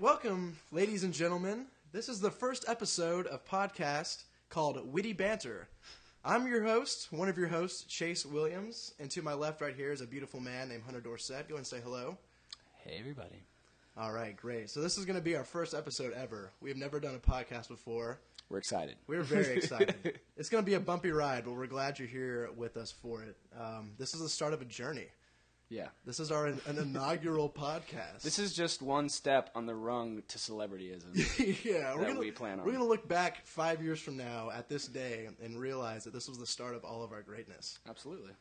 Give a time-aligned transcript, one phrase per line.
[0.00, 1.66] Welcome, ladies and gentlemen.
[1.92, 5.68] This is the first episode of podcast called Witty Banter.
[6.24, 9.92] I'm your host, one of your hosts, Chase Williams, and to my left right here
[9.92, 11.50] is a beautiful man named Hunter Dorset.
[11.50, 12.16] Go and say hello.
[12.82, 13.42] Hey, everybody.
[13.94, 14.70] All right, great.
[14.70, 16.50] So this is going to be our first episode ever.
[16.62, 18.20] We have never done a podcast before.
[18.48, 18.96] We're excited.
[19.06, 20.18] We're very excited.
[20.34, 23.22] it's going to be a bumpy ride, but we're glad you're here with us for
[23.22, 23.36] it.
[23.54, 25.08] Um, this is the start of a journey.
[25.70, 25.86] Yeah.
[26.04, 28.22] This is our an inaugural podcast.
[28.22, 31.64] This is just one step on the rung to celebrityism.
[31.64, 32.66] yeah, we're gonna, we plan on.
[32.66, 36.28] We're gonna look back five years from now at this day and realize that this
[36.28, 37.78] was the start of all of our greatness.
[37.88, 38.32] Absolutely.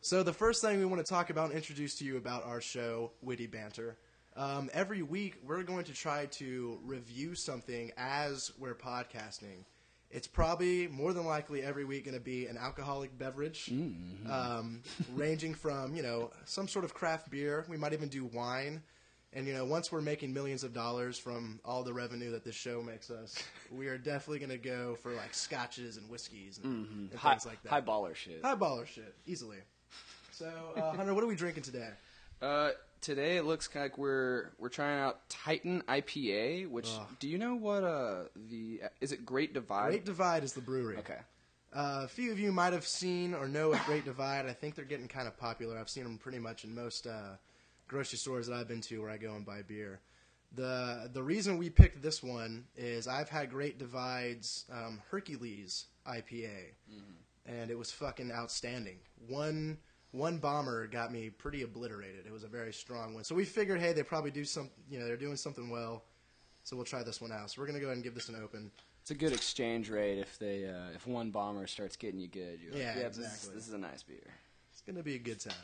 [0.00, 2.60] So the first thing we want to talk about and introduce to you about our
[2.60, 3.98] show, Witty Banter.
[4.36, 9.64] Um, every week, we're going to try to review something as we're podcasting.
[10.10, 13.70] It's probably more than likely every week going to be an alcoholic beverage,
[14.30, 14.82] um,
[15.14, 17.64] ranging from you know some sort of craft beer.
[17.68, 18.82] We might even do wine.
[19.34, 22.54] And you know, once we're making millions of dollars from all the revenue that this
[22.54, 23.36] show makes us,
[23.70, 27.44] we are definitely going to go for like scotches and whiskeys and, and High, things
[27.44, 27.68] like that.
[27.68, 28.40] high baller shit.
[28.42, 29.58] High baller shit, easily.
[30.32, 31.90] So, uh, Hunter, what are we drinking today?
[32.40, 32.70] Uh,
[33.00, 36.68] today it looks like we're we're trying out Titan IPA.
[36.68, 37.06] Which Ugh.
[37.18, 39.88] do you know what uh the is it Great Divide?
[39.88, 40.96] Great Divide is the brewery.
[40.98, 41.18] Okay.
[41.70, 44.46] Uh, a few of you might have seen or know of Great Divide.
[44.46, 45.78] I think they're getting kind of popular.
[45.78, 47.36] I've seen them pretty much in most uh,
[47.88, 50.00] grocery stores that I've been to where I go and buy beer.
[50.54, 56.72] The the reason we picked this one is I've had Great Divide's um, Hercules IPA,
[57.44, 58.98] and it was fucking outstanding.
[59.26, 59.76] One
[60.12, 62.26] one bomber got me pretty obliterated.
[62.26, 63.24] It was a very strong one.
[63.24, 66.02] So we figured, hey, they probably do some, you know, they're doing something well.
[66.64, 67.50] So we'll try this one out.
[67.50, 68.70] So we're gonna go ahead and give this an open.
[69.02, 72.60] It's a good exchange rate if they uh, if one bomber starts getting you good.
[72.62, 73.54] You're like, Yeah, this is- exactly.
[73.54, 74.34] This, is a nice beer.
[74.72, 75.54] It's gonna be a good time,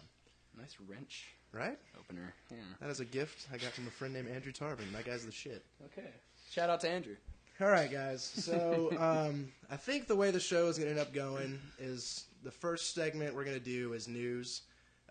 [0.59, 1.79] Nice wrench right?
[1.99, 2.33] opener.
[2.51, 2.57] Yeah.
[2.81, 4.91] That is a gift I got from a friend named Andrew Tarvin.
[4.93, 5.65] That guy's the shit.
[5.87, 6.09] Okay.
[6.51, 7.17] Shout out to Andrew.
[7.61, 8.23] All right, guys.
[8.25, 12.25] So um, I think the way the show is going to end up going is
[12.45, 14.63] the first segment we're going to do is news.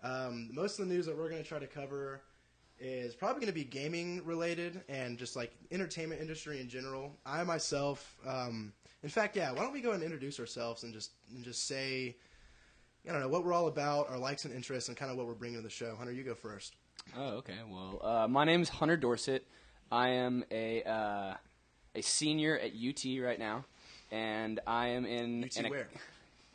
[0.02, 2.22] Um, most of the news that we're going to try to cover
[2.78, 7.12] is probably going to be gaming related and just like entertainment industry in general.
[7.26, 8.72] I myself, um,
[9.02, 9.52] in fact, yeah.
[9.52, 12.16] Why don't we go and introduce ourselves and just and just say,
[13.08, 15.26] I don't know what we're all about, our likes and interests, and kind of what
[15.26, 15.94] we're bringing to the show.
[15.96, 16.76] Hunter, you go first.
[17.16, 17.58] Oh, okay.
[17.68, 19.46] Well, uh, my is Hunter Dorset.
[19.92, 21.34] I am a uh,
[21.94, 23.64] a senior at UT right now,
[24.10, 25.88] and I am in UT an- where?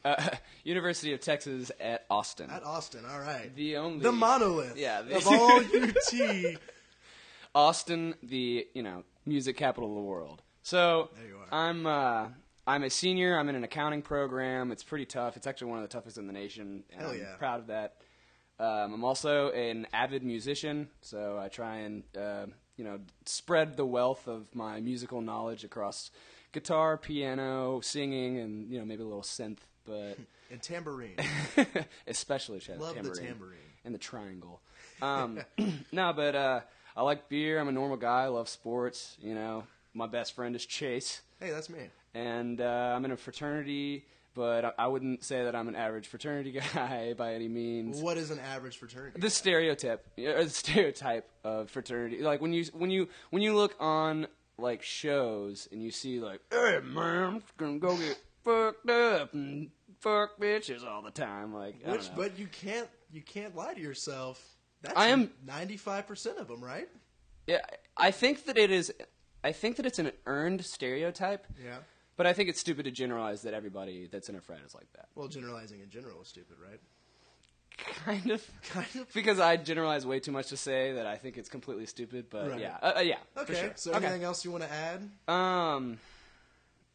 [0.06, 0.30] Uh,
[0.64, 2.50] University of Texas at Austin.
[2.50, 3.02] At Austin.
[3.10, 3.54] All right.
[3.56, 4.78] the only The monolith.
[4.78, 6.60] Yeah, the- of all UT.
[7.56, 10.42] Austin, the you know music capital of the world.
[10.62, 11.48] So There you are.
[11.52, 12.28] I'm uh,
[12.68, 13.38] I'm a senior.
[13.38, 14.72] I'm in an accounting program.
[14.72, 15.36] It's pretty tough.
[15.36, 16.84] It's actually one of the toughest in the nation.
[16.92, 17.36] And Hell I'm yeah.
[17.38, 17.96] proud of that.
[18.60, 22.46] Um, I'm also an avid musician, so I try and uh,
[22.78, 26.12] you know spread the wealth of my musical knowledge across
[26.52, 30.18] guitar, piano, singing, and you know maybe a little synth, but
[30.52, 31.16] And tambourine.
[32.08, 33.60] especially ch- Love the tambourine tambourine.
[33.86, 34.62] and the triangle.
[35.02, 35.40] Um,
[35.92, 36.60] no, but uh,
[36.96, 37.60] I like beer.
[37.60, 38.24] I'm a normal guy.
[38.24, 39.16] I love sports.
[39.22, 39.64] You know,
[39.94, 41.80] my best friend is Chase, Hey, that's me.
[42.14, 44.06] and uh, I'm in a fraternity.
[44.36, 48.00] But I, I wouldn't say that I'm an average fraternity guy by any means.
[48.02, 49.20] What is an average fraternity?
[49.20, 53.76] The stereotype, or the stereotype of fraternity, like when you when you when you look
[53.80, 58.90] on like shows and you see like, hey man, I'm just gonna go get fucked
[58.90, 61.54] up and fuck bitches all the time.
[61.54, 64.44] Like, Which, but you can't you can't lie to yourself.
[64.82, 66.88] That's I am- ninety five percent of them, right?
[67.48, 67.62] Yeah,
[67.98, 68.94] I think that it is.
[69.44, 71.78] I think that it's an earned stereotype, Yeah.
[72.18, 74.92] but I think it's stupid to generalize that everybody that's in a frat is like
[74.94, 75.08] that.
[75.16, 76.80] Well, generalizing in general is stupid, right?
[78.06, 79.12] Kind of, Kind of.
[79.14, 82.26] because I generalize way too much to say that I think it's completely stupid.
[82.30, 82.60] But Right.
[82.60, 83.54] yeah, uh, uh, yeah, for Okay.
[83.56, 83.72] sure.
[83.76, 85.10] So, anything else you want to add?
[85.34, 85.98] Um,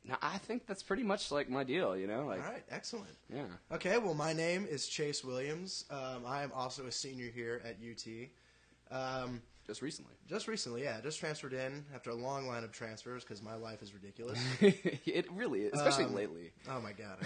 [0.07, 1.97] no, I think that's pretty much like my deal.
[1.97, 2.65] You know, like All right.
[2.71, 3.09] Excellent.
[3.33, 3.45] yeah.
[3.73, 3.99] Okay.
[3.99, 5.85] Well, my name is Chase Williams.
[5.91, 8.07] Um, I am also a senior here at UT.
[8.91, 13.25] Um, Just recently, just recently, yeah, just transferred in after a long line of transfers
[13.25, 14.39] because my life is ridiculous.
[14.61, 16.53] it really is, especially Um, lately.
[16.69, 17.17] Oh my god.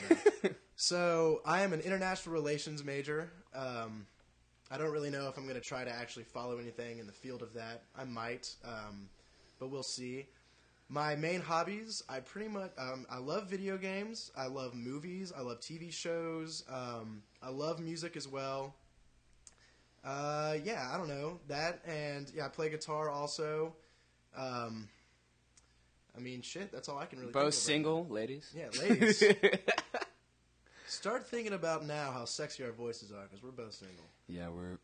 [0.44, 3.30] I so I am an international relations major.
[3.54, 4.06] Um,
[4.70, 7.12] I don't really know if I'm going to try to actually follow anything in the
[7.12, 7.82] field of that.
[7.98, 9.08] I might, um,
[9.58, 10.26] but we'll see.
[10.90, 14.30] My main hobbies, I pretty much, um, I love video games.
[14.36, 15.32] I love movies.
[15.36, 16.64] I love TV shows.
[16.70, 18.74] Um, I love music as well.
[20.02, 23.74] Uh, yeah, I don't know that, and yeah, I play guitar also.
[24.34, 24.88] Um,
[26.16, 27.32] I mean, shit, that's all I can really.
[27.32, 28.54] Both think of right single, ladies.
[28.56, 29.22] Yeah, ladies.
[30.86, 34.04] Start thinking about now how sexy our voices are because we're both single.
[34.26, 34.78] yeah, we're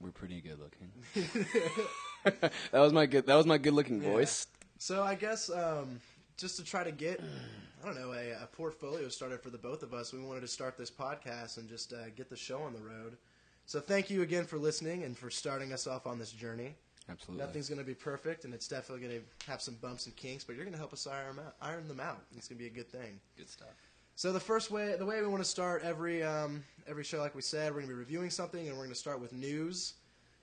[0.00, 0.90] We're pretty good looking.
[2.72, 3.26] that was my good.
[3.26, 4.46] That was my good looking voice.
[4.80, 6.00] So I guess um,
[6.38, 7.20] just to try to get,
[7.82, 10.48] I don't know, a, a, portfolio started for the both of us, we wanted to
[10.48, 13.18] start this podcast and just uh, get the show on the road.
[13.66, 16.74] So thank you again for listening and for starting us off on this journey.
[17.10, 17.44] Absolutely.
[17.44, 20.44] Nothing's going to be perfect, and it's definitely going to have some bumps and kinks,
[20.44, 21.56] but you're going to help us iron them out.
[21.60, 22.22] Iron them out.
[22.34, 23.20] It's going to be a good thing.
[23.36, 23.68] Good stuff.
[24.14, 27.34] So the first way, the way we want to start every um, every show, like
[27.34, 29.94] we said, we're going to be reviewing something, and we're going to start with news,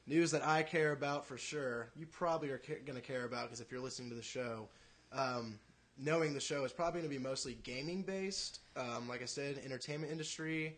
[0.08, 1.90] news that I care about for sure.
[1.96, 4.70] You probably are ca- going to care about because if you're listening to the show,
[5.12, 5.60] um,
[5.98, 8.60] knowing the show is probably going to be mostly gaming based.
[8.76, 10.78] Um, like I said, entertainment industry,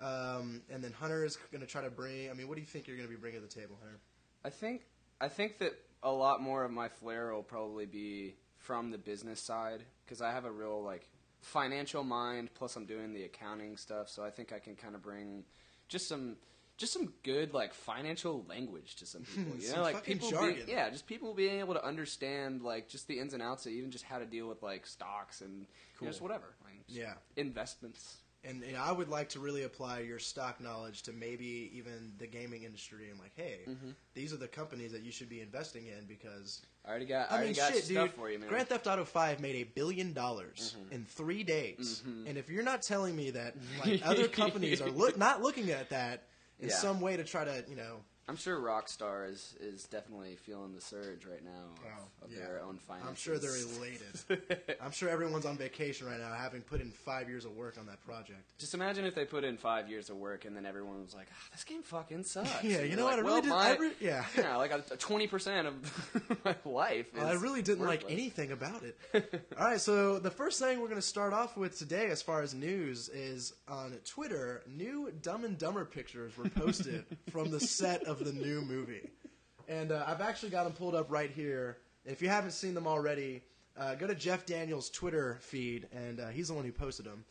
[0.00, 2.30] um, and then Hunter is going to try to bring.
[2.30, 3.98] I mean, what do you think you're going to be bringing to the table, Hunter?
[4.44, 4.82] I think
[5.20, 5.72] I think that
[6.02, 10.32] a lot more of my flair will probably be from the business side because I
[10.32, 11.08] have a real like
[11.40, 12.50] financial mind.
[12.54, 15.44] Plus, I'm doing the accounting stuff, so I think I can kind of bring
[15.88, 16.36] just some
[16.80, 19.54] just some good like financial language to some people.
[19.60, 20.64] You Some know, like people, jargon.
[20.66, 23.90] yeah, just people being able to understand like just the ins and outs of even
[23.90, 25.60] just how to deal with like stocks and
[26.00, 27.12] you know, just whatever, like, just Yeah.
[27.36, 28.16] investments.
[28.42, 32.26] And, and I would like to really apply your stock knowledge to maybe even the
[32.26, 33.90] gaming industry and like, hey, Mm-hmm.
[34.14, 37.30] these are the companies that you should be investing in because I already got.
[37.30, 38.14] I, I, already mean, got shit, stuff dude.
[38.14, 38.48] for you, man.
[38.48, 40.94] Grand Theft Auto Five made a billion dollars Mm-hmm.
[40.94, 45.18] in three days, and if you're not telling me that like other companies are look,
[45.18, 46.22] not looking at that
[46.60, 46.74] in Yeah.
[46.76, 50.80] some way to try to, you know, I'm sure Rockstar is, is definitely feeling the
[50.80, 51.80] surge right now of,
[52.22, 52.46] Oh, of yeah.
[52.46, 53.08] their own finances.
[53.08, 54.76] I'm sure they're elated.
[54.80, 57.86] I'm sure everyone's on vacation right now, having put in five years of work on
[57.86, 58.38] that project.
[58.58, 61.26] Just imagine if they put in five years of work and then everyone was like,
[61.32, 63.70] ah, "This game fucking sucks." Yeah, you know what, like, I really well, did- My,
[63.70, 64.24] I re- yeah.
[64.38, 67.06] yeah, like twenty percent of my life.
[67.16, 68.96] Well, I really didn't like anything about it.
[69.58, 72.42] All right, so the first thing we're going to start off with today, as far
[72.42, 74.62] as news, is on Twitter.
[74.68, 79.08] New Dumb and Dumber pictures were posted from the set of the new movie,
[79.68, 81.78] and uh, I've actually got them pulled up right here.
[82.04, 83.42] If you haven't seen them already,
[83.78, 87.24] uh, go to Jeff Daniels' Twitter feed, and uh, he's the one who posted them.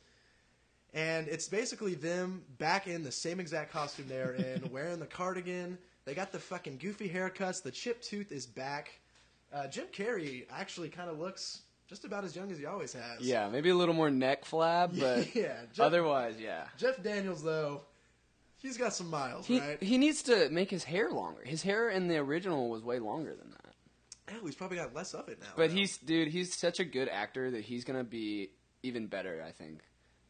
[0.93, 5.77] And it's basically them back in the same exact costume they're in, wearing the cardigan.
[6.05, 7.61] They got the fucking goofy haircuts.
[7.61, 8.99] The chip tooth is back.
[9.53, 13.19] Uh, Jim Carrey actually kind of looks just about as young as he always has.
[13.19, 15.57] Yeah, maybe a little more neck flab, but yeah.
[15.73, 16.65] Jeff, otherwise, yeah.
[16.77, 17.81] Jeff Daniels though,
[18.61, 19.81] he's got some miles, He right?
[19.81, 21.41] he needs to make his hair longer.
[21.43, 24.35] His hair in the original was way longer than that.
[24.41, 25.47] oh, he's probably got less of it now.
[25.55, 25.75] But though.
[25.75, 28.49] he's dude, he's such a good actor that he's gonna be
[28.83, 29.43] even better.
[29.45, 29.79] I think.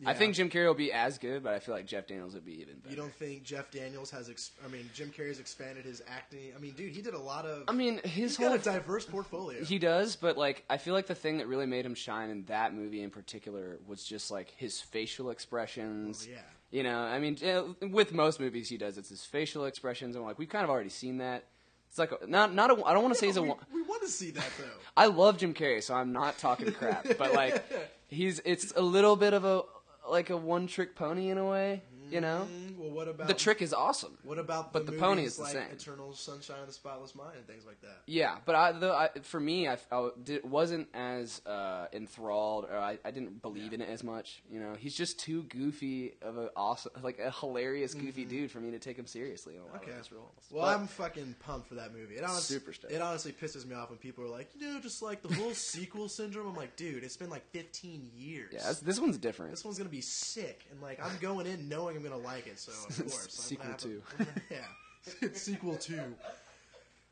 [0.05, 0.17] I Yeah.
[0.17, 2.61] think Jim Carrey will be as good, but I feel like Jeff Daniels would be
[2.61, 2.89] even better.
[2.89, 4.29] You don't think Jeff Daniels has?
[4.29, 6.53] Ex- I mean, Jim Carrey's expanded his acting.
[6.55, 7.65] I mean, dude, he did a lot of.
[7.67, 9.61] I mean, his he's whole got a diverse portfolio.
[9.61, 12.45] He does, but like I feel like the thing that really made him shine in
[12.45, 16.25] that movie in particular was just like his facial expressions.
[16.29, 16.39] Oh, yeah.
[16.71, 20.23] You know, I mean, eh, with most movies he does, it's his facial expressions, and
[20.23, 21.45] like we've kind of already seen that.
[21.89, 22.85] It's like a, not not a.
[22.85, 23.41] I don't want to say he's a.
[23.41, 24.65] we, one- we want to see that though.
[24.95, 27.63] I love Jim Carrey, so I'm not talking crap, but like
[28.07, 29.63] he's it's a little bit of a
[30.07, 31.81] like a one trick pony in a way.
[32.11, 34.17] You know, Mm, well, what about the trick is awesome.
[34.23, 35.71] What about But the, the pony is the like same.
[35.71, 38.01] Eternal Sunshine of the Spotless Mind and things like that?
[38.07, 42.77] Yeah, but I, though, I, for me, I, I did, wasn't as uh, enthralled, or
[42.77, 44.41] I, I didn't believe in it as much.
[44.51, 48.59] You know, he's just too goofy of a awesome, like a hilarious, goofy dude for
[48.59, 49.83] me to take him seriously in a lot Mm-hmm.
[49.83, 49.91] Okay.
[49.91, 50.33] of his roles.
[50.51, 52.15] Well, But- I'm fucking pumped for that movie.
[52.15, 52.93] It honestly, Super stoked.
[52.93, 55.53] It honestly pisses me off when people are like, you know, just like the whole
[55.53, 56.47] sequel syndrome.
[56.47, 58.51] I'm like, dude, it's been like 15 years.
[58.53, 59.51] yeah, this, this one's different.
[59.51, 62.57] This one's gonna be sick, and like I'm going in knowing I'm gonna like it.
[62.59, 64.01] So of course, Sequel two.
[64.49, 66.01] Yeah, sequel two.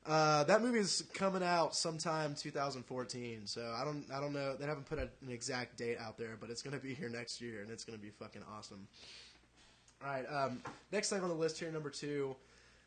[0.05, 3.41] Uh, that movie is coming out sometime 2014.
[3.45, 4.55] So I don't, I don't know.
[4.55, 7.41] They haven't put a, an exact date out there, but it's gonna be here next
[7.41, 8.87] year, and it's gonna be fucking awesome.
[10.01, 10.25] All right.
[10.31, 10.61] Um,
[10.93, 12.35] next thing on the list here, number two,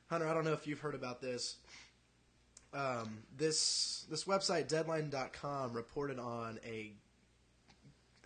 [0.08, 0.26] Hunter.
[0.26, 1.56] I don't know if you've heard about this.
[2.72, 6.92] Um, this this website Deadline.com reported on a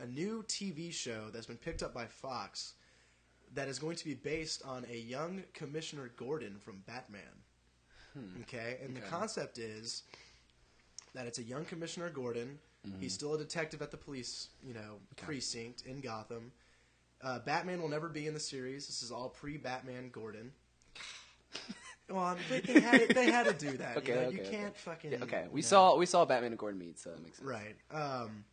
[0.00, 2.74] a new TV show that's been picked up by Fox
[3.54, 7.22] that is going to be based on a young Commissioner Gordon from Batman.
[8.42, 10.04] Okay, and the concept is
[11.14, 12.58] that it's a young Commissioner Gordon.
[13.00, 16.52] He's still a detective at the police, you know, precinct in Gotham.
[17.22, 18.86] Uh, Batman will never be in the series.
[18.86, 20.52] This is all pre-Batman Gordon.
[22.10, 23.96] Well, I mean, they, had it, they had to do that.
[23.96, 24.26] Okay, you, know?
[24.26, 25.12] okay, you can't fucking.
[25.12, 25.66] Yeah, okay, we know.
[25.66, 27.48] saw we saw Batman and Gordon meet, so that makes sense.
[27.48, 27.76] Right.
[27.90, 28.44] Um,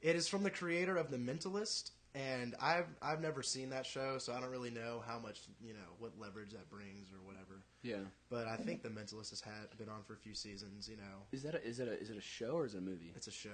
[0.00, 4.18] it is from the creator of The Mentalist, and I've I've never seen that show,
[4.18, 7.62] so I don't really know how much you know what leverage that brings or whatever.
[7.82, 7.96] Yeah.
[8.30, 10.88] But I think The Mentalist has had been on for a few seasons.
[10.88, 12.78] You know, Is that a, is it a is it a show or is it
[12.78, 13.12] a movie?
[13.16, 13.50] it's a show.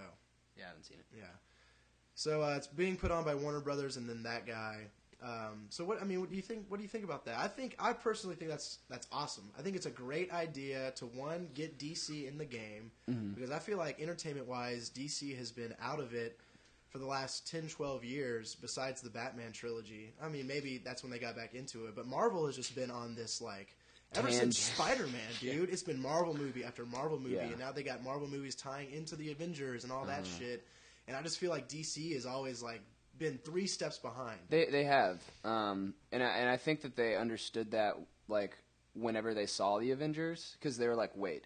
[0.57, 1.07] Yeah, I haven't seen it.
[1.17, 1.25] Yeah.
[2.15, 4.89] So uh, it's being put on by Warner Brothers, and then that guy
[5.23, 6.67] Um, so what I mean, what do you think?
[6.69, 7.39] What do you think about that?
[7.39, 9.51] I think I personally think that's that's awesome.
[9.59, 12.91] I think it's a great idea to one get DC in the game
[13.35, 16.39] because I feel like entertainment wise, DC has been out of it
[16.91, 18.55] for the last 10, 12 years.
[18.55, 21.95] Besides the Batman trilogy, I mean, maybe that's when they got back into it.
[21.97, 23.75] But Marvel has just been on this like.
[24.17, 27.43] Ever since Spider Man, dude, it's been Marvel movie after Marvel movie, Yeah.
[27.45, 30.39] and now they got Marvel movies tying into the Avengers and all that Uh-huh.
[30.41, 30.67] shit.
[31.07, 32.81] And I just feel like DC has always like
[33.19, 34.41] been three steps behind.
[34.49, 37.95] They they have, um, and I, and I think that they understood that
[38.27, 38.57] like
[38.95, 41.45] whenever they saw the Avengers because they were like, wait,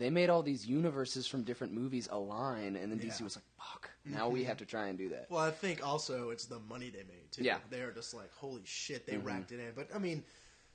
[0.00, 3.10] they made all these universes from different movies align, and then DC Yeah.
[3.12, 3.24] Mm-hmm.
[3.24, 5.26] was like, fuck, now we have to try and do that.
[5.30, 7.44] Well, I think also it's the money they made too.
[7.44, 7.56] Yeah.
[7.56, 7.64] Mm-hmm.
[7.70, 9.72] they're just like, holy shit, they racked it in.
[9.76, 10.24] But I mean,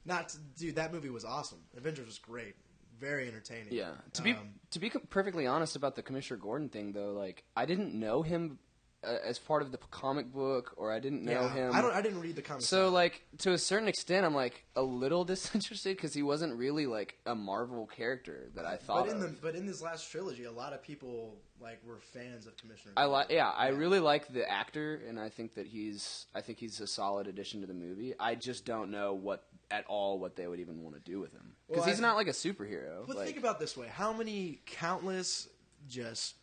[0.06, 1.58] not to, dude, that movie was awesome.
[1.76, 2.56] Avengers was great,
[3.00, 3.74] very entertaining.
[3.74, 3.94] Yeah.
[4.14, 7.66] To be Um, to be perfectly honest about the Commissioner Gordon thing, though, like I
[7.66, 8.60] didn't know him
[9.06, 11.76] uh, as part of the comic book, or I didn't know yeah, him.
[11.76, 11.94] I don't.
[11.94, 12.66] I didn't read the comics.
[12.68, 16.86] So, like, to a certain extent, I'm like a little disinterested because he wasn't really
[16.86, 19.32] like a Marvel character that I thought but in of.
[19.32, 22.94] the but in this last trilogy, a lot of people like were fans of Commissioner.
[22.98, 26.60] I like, yeah, I really like the actor, and I think that he's, I think
[26.60, 28.14] he's a solid addition to the movie.
[28.20, 31.32] I just don't know what at all what they would even want to do with
[31.32, 33.08] him because Well, he's I- not like a superhero.
[33.08, 35.48] But like, think about this way: how many countless
[35.88, 36.36] just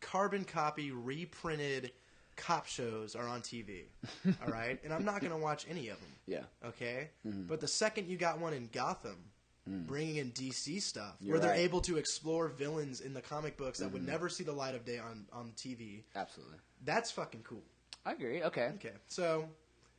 [0.00, 1.92] carbon copy reprinted
[2.36, 3.82] cop shows are on TV?
[4.44, 6.10] all right, and I'm not going to watch any of them.
[6.26, 7.42] yeah, Okay, Mm-hmm.
[7.42, 9.16] but the second you got one in Gotham,
[9.66, 11.26] bringing in DC stuff, Mm.
[11.26, 11.56] You're where they're right.
[11.58, 11.64] Mm-hmm.
[11.66, 14.84] able to explore villains in the comic books that would never see the light of
[14.84, 17.62] day on on TV, absolutely, that's fucking cool.
[18.06, 18.42] I agree.
[18.42, 19.46] Okay, Okay, so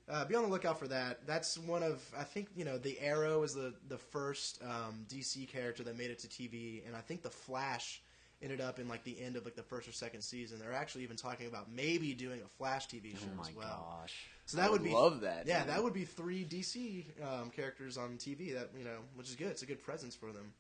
[0.10, 1.26] uh, be on the lookout for that.
[1.28, 5.48] That's one of I think you know the Arrow is the the first um, DC
[5.48, 8.02] character that made it to TV, and I think the Flash
[8.42, 10.60] ended up in like the end of like the first or second season.
[10.60, 13.86] They're actually even talking about maybe doing a Flash TV show oh as well.
[13.88, 15.48] Oh gosh, So that I would be love that.
[15.48, 18.54] Yeah, that would be three DC um, characters on TV.
[18.54, 19.48] That you know, which is good.
[19.48, 20.54] It's a good presence for them.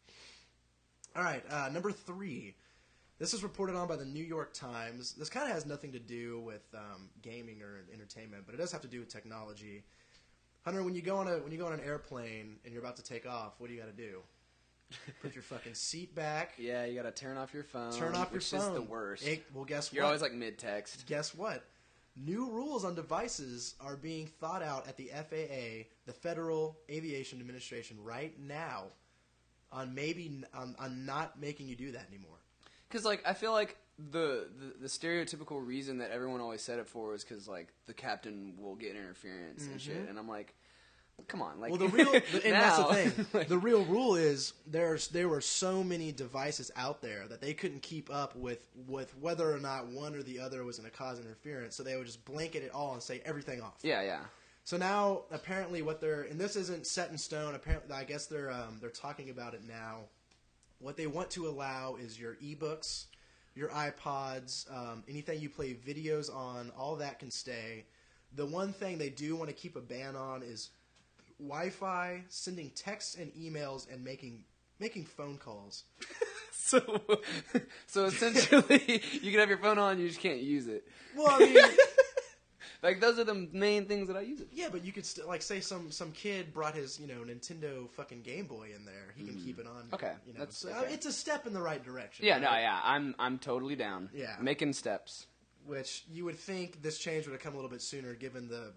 [1.15, 2.55] All right, uh, number three.
[3.19, 5.13] This was reported on by the New York Times.
[5.13, 8.71] This kind of has nothing to do with um, gaming or entertainment, but it does
[8.71, 9.83] have to do with technology.
[10.65, 12.97] Hunter, when you go on a when you go on an airplane and you're about
[12.97, 14.21] to take off, what do you got to do?
[15.21, 16.53] Put your fucking seat back.
[16.57, 17.91] Yeah, you gotta turn off your phone.
[17.93, 18.59] Turn off your which phone.
[18.61, 19.25] is the worst.
[19.25, 20.07] It- well, guess You're what?
[20.07, 21.05] always like mid text.
[21.07, 21.63] guess what?
[22.15, 27.97] New rules on devices are being thought out at the FAA, the Federal Aviation Administration,
[28.03, 28.87] right now
[29.71, 32.37] on maybe on, on not making you do that anymore.
[32.89, 36.87] Because like I feel like the, the the stereotypical reason that everyone always said it
[36.87, 39.91] for was because like the captain will get interference and mm-hmm.
[39.91, 40.53] shit, and I'm like,
[41.27, 41.69] come on, like.
[41.71, 43.25] Well, the real and that's the thing.
[43.33, 47.53] like, the real rule is there's there were so many devices out there that they
[47.53, 50.95] couldn't keep up with with whether or not one or the other was going to
[50.97, 51.75] cause interference.
[51.75, 53.79] So they would just blanket it all and say everything off.
[53.83, 54.19] yeah, yeah,
[54.63, 57.55] So now, apparently, what they're and this isn't set in stone.
[57.55, 59.99] Apparently, I guess they're um, they're talking about it now.
[60.79, 63.05] What they want to allow is your ebooks,
[63.55, 67.85] your iPods, um, anything you play videos on, all that can stay.
[68.35, 70.69] The one thing they do want to keep a ban on is
[71.41, 74.43] Wi-Fi, sending texts and emails, and making
[74.79, 75.83] making phone calls.
[76.53, 77.01] so
[77.87, 80.87] so essentially, you can have your phone on, you just can't use it.
[81.15, 81.57] Well, I mean,
[82.83, 84.47] Like those are the main things that I use it.
[84.51, 87.87] yeah, but you could still like say some some kid brought his you know Nintendo
[87.91, 89.13] fucking Game Boy in there.
[89.15, 89.83] He can keep it on.
[89.91, 89.93] Mm.
[89.93, 90.91] Okay, you know, that's- so, okay.
[90.93, 92.25] it's a step in the right direction.
[92.25, 94.09] Yeah, no, yeah, I'm I'm totally down.
[94.15, 94.35] Yeah.
[94.41, 95.27] making steps.
[95.67, 98.73] which you would think this change would have come a little bit sooner given the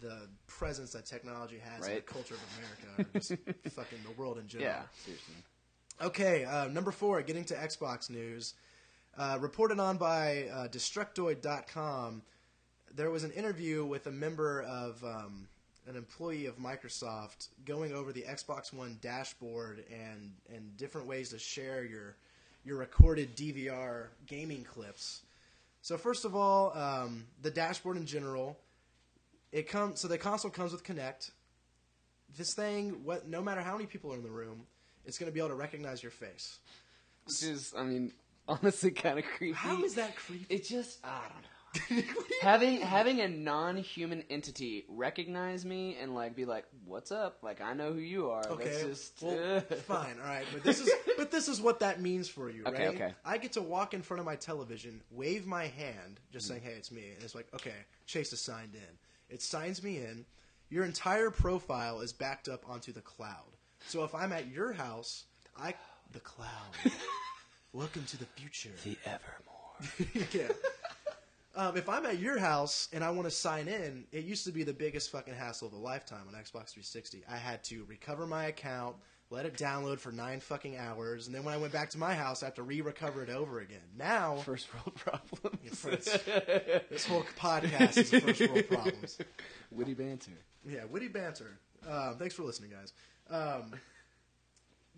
[0.00, 3.30] the presence that technology has in the culture of America, or just
[3.74, 4.70] fucking the world in general.
[4.70, 5.34] Yeah, seriously.
[6.02, 8.54] Okay, uh, number four, getting to Xbox news.
[9.18, 12.22] Uh, reported on by uh, Destructoid.com,
[12.94, 15.48] there was an interview with a member of um,
[15.86, 21.38] an employee of Microsoft going over the Xbox One dashboard and, and different ways to
[21.38, 22.16] share your
[22.64, 25.22] your recorded DVR gaming clips.
[25.82, 28.58] So first of all, um, the dashboard in general,
[29.52, 31.30] it comes so the console comes with Kinect.
[32.36, 34.66] This thing, what no matter how many people are in the room,
[35.04, 36.58] it's going to be able to recognize your face.
[37.24, 38.12] Which is, I mean,
[38.48, 39.54] honestly, kind of creepy.
[39.54, 40.46] How is that creepy?
[40.54, 42.02] It just, I don't know.
[42.42, 47.74] having having a non-human entity recognize me and like be like, "What's up?" Like I
[47.74, 48.44] know who you are.
[48.50, 52.28] Okay, just well, fine, all right, but this is but this is what that means
[52.28, 52.94] for you, Okay, right?
[52.94, 53.14] okay.
[53.24, 56.54] I get to walk in front of my television, wave my hand, just Mm-hmm.
[56.54, 57.74] saying, "Hey, it's me," and it's like, "Okay,
[58.06, 58.98] Chase is signed in."
[59.30, 60.26] It signs me in.
[60.70, 63.56] Your entire profile is backed up onto the cloud.
[63.86, 65.24] So if I'm at your house,
[65.56, 65.74] I
[66.12, 66.48] the cloud.
[67.72, 68.70] Welcome to the future.
[68.84, 70.26] the Evermore.
[70.32, 70.52] yeah.
[71.54, 74.52] Um, if I'm at your house and I want to sign in, it used to
[74.52, 77.22] be the biggest fucking hassle of a lifetime on Xbox 360.
[77.30, 78.96] I had to recover my account,
[79.30, 82.14] let it download for nine fucking hours, and then when I went back to my
[82.14, 83.78] house, I have to re-recover it over again.
[83.96, 85.82] Now, First world problems.
[86.90, 89.18] This whole podcast is first world problems.
[89.70, 90.32] Witty banter.
[90.68, 91.58] Yeah, witty banter.
[91.88, 92.92] Um, thanks for listening, guys.
[93.30, 93.72] Um,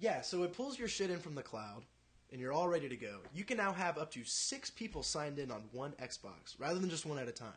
[0.00, 1.82] yeah, so it pulls your shit in from the cloud,
[2.32, 3.18] and you're all ready to go.
[3.34, 6.88] You can now have up to six people signed in on one Xbox rather than
[6.90, 7.52] just one at a time.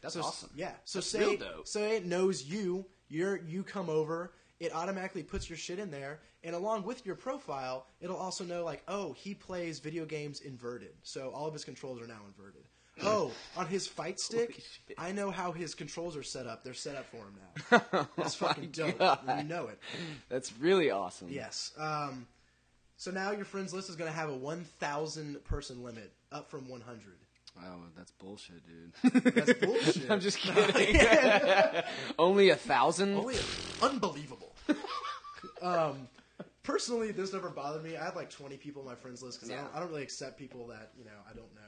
[0.00, 0.50] That's So- awesome.
[0.56, 0.72] Yeah.
[0.84, 2.86] So That's say so it knows you.
[3.08, 4.32] You're you come over.
[4.64, 8.64] It automatically puts your shit in there, and along with your profile, it'll also know
[8.64, 12.62] like, oh, he plays video games inverted, so all of his controls are now inverted.
[13.02, 14.62] Oh, on his fight stick,
[14.96, 16.62] I know how his controls are set up.
[16.62, 18.06] They're set up for him now.
[18.16, 18.98] That's Oh fucking dope.
[19.00, 19.18] God.
[19.38, 19.80] You know it.
[20.28, 21.26] That's really awesome.
[21.28, 21.72] Yes.
[21.76, 22.28] Um,
[22.96, 26.68] so now your friends list is going to have a 1,000 person limit, up from
[26.68, 27.00] 100.
[27.56, 29.34] Wow, that's bullshit, dude.
[29.34, 30.08] That's bullshit.
[30.10, 31.00] I'm just kidding.
[32.16, 33.16] Only a thousand?
[33.16, 33.36] Only
[33.82, 34.43] unbelievable.
[35.62, 36.08] um,
[36.62, 37.96] personally, this never bothered me.
[37.96, 39.62] I have like 20 people on my friends list because I, Yeah.
[39.62, 41.60] don't, I don't really accept people that you know I don't know.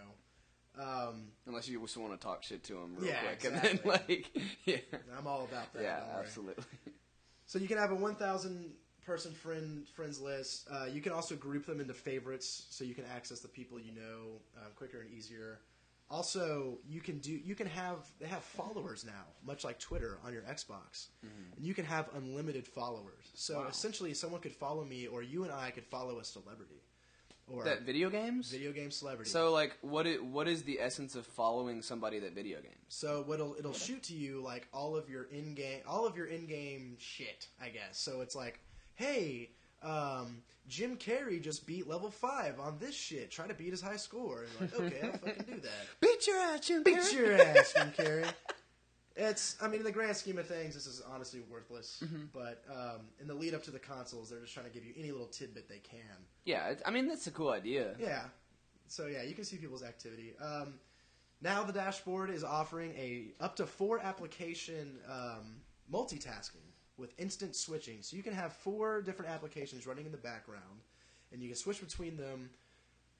[0.79, 3.65] Um, Unless you just want to talk shit to them real Yeah, quick, and then
[3.85, 3.91] exactly.
[4.35, 5.83] like, yeah, I'm all about that.
[5.83, 6.25] yeah, don't worry.
[6.25, 6.65] absolutely.
[7.47, 8.73] So you can have a 1,000
[9.07, 10.69] person friend friends list.
[10.71, 13.93] Uh, you can also group them into favorites, so you can access the people you
[13.93, 15.61] know uh, quicker and easier.
[16.08, 20.32] Also, you can do you can have they have followers now, much like Twitter on
[20.32, 23.30] your Xbox, and you can have unlimited followers.
[23.34, 23.62] So Mm-hmm.
[23.64, 23.68] Wow.
[23.70, 26.80] essentially, someone could follow me, or you and I could follow a celebrity,
[27.48, 28.50] or That video games?
[28.52, 29.30] video game celebrity.
[29.30, 32.76] So like, what is, what is the essence of following somebody that video games?
[32.88, 36.16] So what it'll it'll shoot to you like all of your in game all of
[36.16, 37.98] your in game shit, I guess.
[37.98, 38.60] So it's like,
[38.94, 39.50] hey,
[39.87, 43.31] um, Jim Carrey just beat level five on this shit.
[43.31, 44.45] Try to beat his high score.
[44.61, 45.71] And like, okay, I'll fucking do that.
[46.00, 48.26] Beat your ass, Jim Beat your ass, Jim Carrey.
[49.19, 52.02] It's, I mean, in the grand scheme of things, this is honestly worthless.
[52.35, 54.93] But um, in the lead up to the consoles, they're just trying to give you
[54.99, 56.00] any little tidbit they can.
[56.45, 57.95] Yeah, it- I mean that's a cool idea.
[57.99, 58.25] Yeah.
[58.88, 60.35] So yeah, you can see people's activity.
[60.43, 60.75] Um,
[61.40, 66.66] now the dashboard is offering a up to four application um, multitasking
[66.99, 67.99] with instant switching.
[68.00, 70.80] So you can have four different applications running in the background,
[71.32, 72.50] and you can switch between them.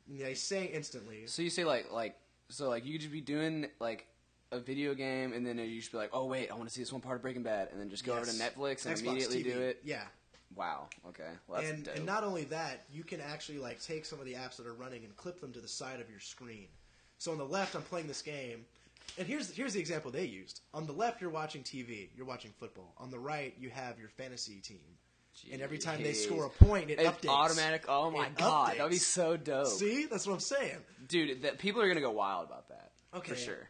[0.09, 1.27] and They say instantly.
[1.27, 2.17] So you say like like
[2.49, 4.07] so like you could just be doing like
[4.53, 6.81] a video game and then you just be like, oh wait, I want to see
[6.81, 9.01] this one part of Breaking Bad, and then just go over to Netflix and Xbox
[9.01, 9.53] immediately TV.
[9.53, 9.81] do it.
[9.85, 10.05] Yeah,
[10.55, 10.89] Wow.
[11.09, 11.29] Okay.
[11.49, 11.97] Well, and dope.
[11.97, 14.75] and not only that, you can actually like take some of the apps that are
[14.75, 16.69] running and clip them to the side of your screen.
[17.19, 18.65] So on the left, I'm playing this game,
[19.19, 20.61] and here's here's the example they used.
[20.75, 22.93] On the left, you're watching TV, you're watching football.
[22.99, 24.81] On the right, you have your fantasy team,
[25.53, 27.29] and every time they score a point, it It's updates.
[27.29, 27.85] automatic.
[27.89, 28.77] Oh my It god, updates.
[28.79, 30.79] that'd be so dope, See, that's what I'm saying.
[31.09, 31.43] dude.
[31.43, 32.93] That people are gonna go wild about that.
[33.15, 33.33] Okay.
[33.33, 33.69] for sure.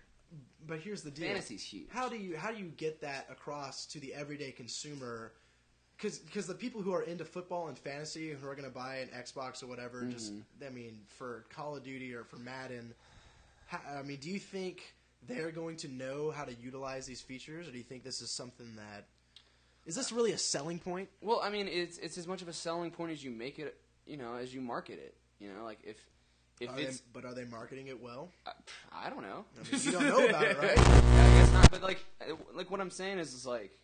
[0.66, 1.88] But here's the deal: Fantasy's huge.
[1.90, 5.32] How do you how do you get that across to the everyday consumer?
[5.96, 9.08] Because the people who are into football and fantasy who are going to buy an
[9.18, 10.66] Xbox or whatever, just Mm-hmm.
[10.66, 12.92] I mean for Call of Duty or for Madden,
[13.68, 14.94] how, I mean, do you think
[15.26, 18.30] they're going to know how to utilize these features, or do you think this is
[18.30, 19.06] something that
[19.86, 21.08] is this really a selling point?
[21.22, 23.76] Well, I mean, it's it's as much of a selling point as you make it.
[24.06, 25.14] You know, as you market it.
[25.38, 25.96] You know, like if
[26.60, 28.30] if Are they, it's but are they marketing it well?
[28.46, 28.52] I,
[28.92, 29.44] I don't know.
[29.54, 30.76] I mean, you don't know about it, right?
[30.76, 31.70] Yeah, I guess not.
[31.70, 33.78] But like, uh, like what I'm saying is, is like,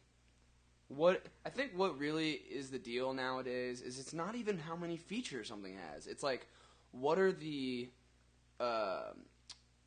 [0.88, 4.96] what I think what really is the deal nowadays is it's not even how many
[4.96, 6.06] features something has.
[6.06, 6.46] It's like,
[6.92, 7.90] what are the
[8.58, 9.10] uh,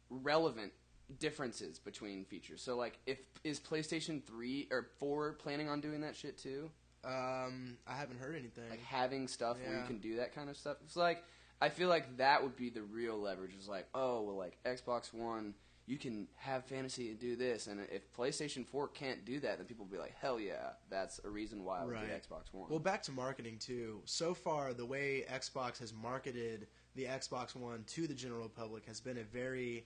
[0.10, 0.72] relevant
[1.20, 2.62] differences between features?
[2.62, 6.70] So like, if is PlayStation three or four planning on doing that shit too?
[7.04, 8.70] Um, I haven't heard anything.
[8.70, 10.78] like having stuff where you can do that kind of stuff.
[10.84, 11.24] It's like
[11.62, 13.56] I feel like that would be the real leverage.
[13.56, 15.54] Is like, oh well, like Xbox One,
[15.86, 19.68] you can have fantasy and do this, and if PlayStation Four can't do that, then
[19.68, 22.08] people will be like, hell yeah, that's a reason why I would Right.
[22.08, 22.70] get Xbox One.
[22.72, 24.02] Well, back to marketing too.
[24.06, 26.66] So far, the way Xbox has marketed
[26.96, 29.86] the Xbox One to the general public has been a very,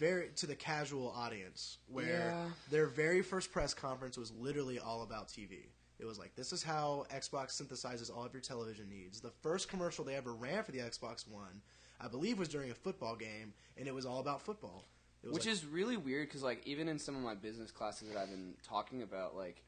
[0.00, 1.78] very to the casual audience.
[1.86, 2.50] Where Yeah.
[2.70, 5.68] their very first press conference was literally all about TV.
[5.98, 9.20] It was like, this is how Xbox synthesizes all of your television needs.
[9.20, 11.60] The first commercial they ever ran for the Xbox One,
[12.00, 14.86] I believe, was during a football game, and it was all about football.
[15.22, 18.16] Which like- is really weird because, like, even in some of my business classes that
[18.16, 19.62] I've been talking about, like,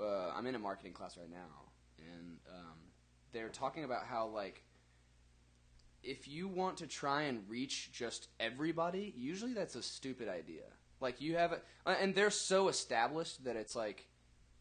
[0.00, 2.78] uh, I'm in a marketing class right now, and um,
[3.32, 4.62] they're talking about how, like,
[6.06, 10.62] if you want to try and reach just everybody, usually that's a stupid idea.
[11.00, 14.06] Like, you have, a, and they're so established that it's like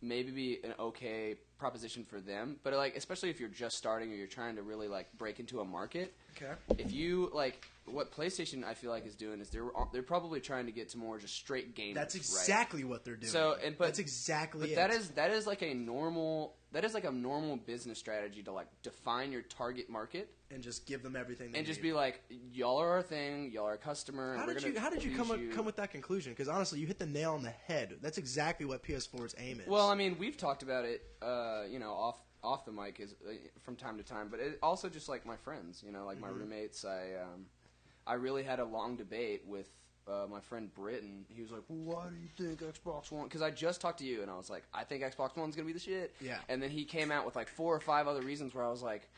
[0.01, 2.57] maybe be an okay proposition for them.
[2.63, 5.61] But like, especially if you're just starting or you're trying to really like break into
[5.61, 6.51] a market, Okay.
[6.77, 10.65] if you like what PlayStation, I feel like is doing is they're they're probably trying
[10.65, 11.93] to get to more just straight gamers.
[11.93, 12.21] That's right?
[12.21, 13.31] exactly what they're doing.
[13.31, 14.75] So, and- but- that's exactly But it.
[14.75, 18.51] that is that is like a normal that is like a normal business strategy to
[18.51, 21.53] like define your target market and just give them everything.
[21.53, 21.89] They and just need.
[21.89, 24.35] be like, y'all are our thing, y'all are a customer.
[24.35, 25.51] How did you How did you come up, you.
[25.51, 26.33] come with that conclusion?
[26.33, 27.95] Because honestly, you hit the nail on the head.
[28.01, 29.67] That's exactly what PS4's aim is.
[29.67, 33.15] Well, I mean, we've talked about it, uh, you know, off off the mic is
[33.27, 33.31] uh,
[33.63, 36.25] from time to time, but it also just like my friends, you know, like Mm-hmm.
[36.25, 36.83] my roommates.
[36.83, 37.45] I um,
[38.05, 39.69] I really had a long debate with
[40.07, 41.25] uh, my friend Britton.
[41.33, 44.21] He was like, "Why do you think Xbox One?" Because I just talked to you,
[44.21, 46.37] and I was like, "I think Xbox One's gonna be the shit." Yeah.
[46.49, 48.81] And then he came out with like four or five other reasons where I was
[48.81, 49.09] like.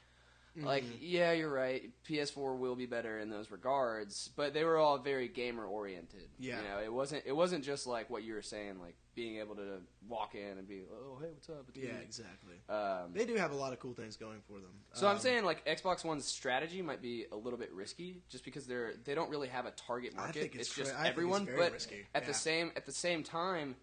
[0.60, 0.96] Like Mm-hmm.
[1.02, 1.90] yeah, you're right.
[2.10, 6.28] PS4 will be better in those regards, but they were all very gamer oriented.
[6.40, 6.58] Yeah.
[6.58, 7.24] you know, it wasn't.
[7.28, 10.68] It wasn't just like what you were saying, like being able to walk in and
[10.68, 11.66] be, oh hey, what's up?
[11.70, 12.56] It's yeah, me." exactly.
[12.70, 14.72] Um, They do have a lot of cool things going for them.
[14.94, 18.44] so I'm Um, saying like Xbox One's strategy might be a little bit risky, just
[18.44, 20.40] because they're they don't really have a target I market.
[20.42, 21.46] think it's just I it's everyone.
[21.46, 22.28] very but risky, at yeah.
[22.28, 23.76] the same at the same time,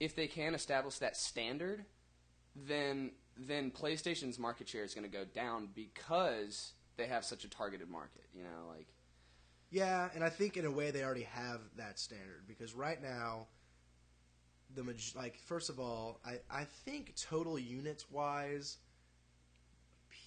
[0.00, 1.84] if they can establish that standard,
[2.54, 7.48] then then PlayStation's market share is going to go down because they have such a
[7.48, 8.24] targeted market.
[8.34, 8.88] You know, like
[9.70, 13.46] Yeah, and I think in a way they already have that standard because right now,
[14.74, 18.78] the maj- like first of all, I I think total units wise,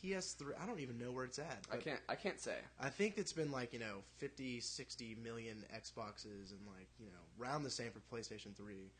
[0.03, 0.53] PS3.
[0.61, 1.59] I don't even know where it's at.
[1.71, 2.55] I can't I can't say.
[2.79, 7.43] I think it's been like you know 50, 60 million Xboxes and like you know
[7.43, 8.91] around the same for PlayStation Three,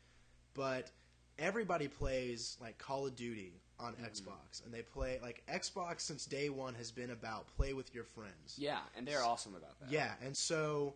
[0.54, 0.90] but
[1.38, 4.04] everybody plays like Call of Duty on Mm-hmm.
[4.04, 8.04] Xbox, and they play like Xbox since day one has been about play with your
[8.04, 8.56] friends.
[8.56, 9.90] Yeah, and they're awesome about that.
[9.90, 10.94] Yeah, and so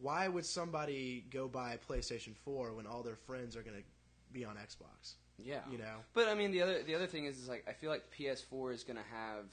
[0.00, 3.82] why would somebody go buy a PlayStation 4 when all their friends are going to
[4.32, 5.14] be on Xbox?
[5.38, 5.60] Yeah.
[5.70, 5.96] You know?
[6.14, 8.74] But I mean, the other the other thing is, is like I feel like PS4
[8.74, 9.46] is going to have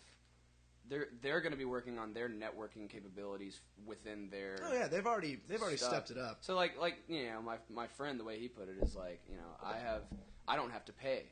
[0.89, 4.57] they're they're going to be working on their networking capabilities within their.
[4.63, 5.89] Oh yeah, they've already they've already stuff.
[5.89, 6.39] stepped it up.
[6.41, 9.21] So like like you know my my friend the way he put it is like
[9.29, 10.03] you know I have
[10.47, 11.23] I don't have to pay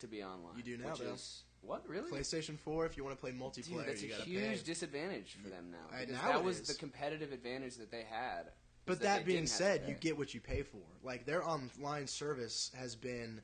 [0.00, 0.56] to be online.
[0.56, 1.12] You do now, though.
[1.14, 2.10] is what really.
[2.10, 4.60] PlayStation 4 if you want to play multiplayer, Dude, that's a huge pay.
[4.64, 5.98] disadvantage for them now.
[5.98, 6.68] Because now that was is.
[6.68, 8.50] the competitive advantage that they had.
[8.86, 10.82] But is that, being didn't have to said, you get what you pay for.
[11.02, 13.40] Like their online service has been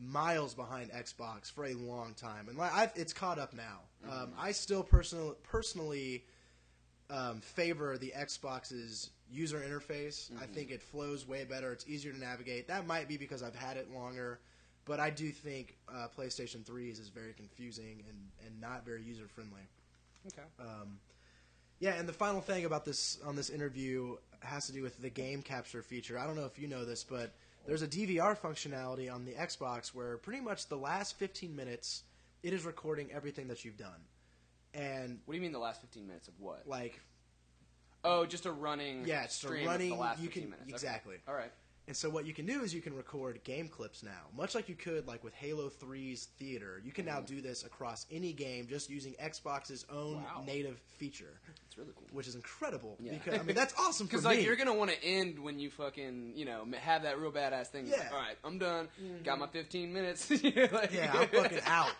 [0.00, 3.80] miles behind Xbox for a long time, and like I've, it's caught up now.
[4.06, 4.22] Mm-hmm.
[4.22, 6.24] Um, I still personal, personally
[7.10, 10.30] um, favor the Xbox's user interface.
[10.32, 10.52] I Mm-hmm.
[10.54, 11.72] think it flows way better.
[11.72, 12.66] It's easier to navigate.
[12.68, 14.40] That might be because I've had it longer,
[14.84, 19.26] but I do think uh, PlayStation 3's is very confusing and, and not very user
[19.28, 19.62] friendly.
[20.26, 20.42] Okay.
[20.60, 20.98] Um,
[21.80, 25.10] yeah, and the final thing about this on this interview has to do with the
[25.10, 26.18] game capture feature.
[26.18, 27.34] I don't know if you know this, but
[27.66, 32.02] there's a DVR functionality on the Xbox where pretty much the last 15 minutes
[32.42, 34.00] it is recording everything that you've done.
[34.74, 36.62] And What do you mean the last 15 minutes of what?
[36.66, 37.00] like
[38.06, 40.50] Oh, just a running Yeah, it's a stream running- of the last you 15 can-
[40.50, 40.66] minutes.
[40.68, 40.74] Okay.
[40.74, 41.16] exactly.
[41.26, 41.50] All right.
[41.86, 44.68] And so what you can do is you can record game clips now, much like
[44.68, 46.80] you could like with Halo 3's theater.
[46.84, 47.26] You can now mm.
[47.26, 50.44] do this across any game just using Xbox's own Wow.
[50.46, 52.06] native feature, It's really cool.
[52.12, 52.96] which is incredible.
[53.00, 53.12] Yeah.
[53.12, 54.36] Because I mean that's awesome for Because me.
[54.36, 57.66] like you're gonna want to end when you fucking you know have that real badass
[57.66, 57.86] thing.
[57.86, 57.96] Yeah.
[57.98, 58.88] Like, All right, I'm done.
[59.22, 59.52] Got my mm-hmm.
[59.52, 60.30] 15 minutes.
[60.42, 61.90] You're like- Yeah, I'm fucking out.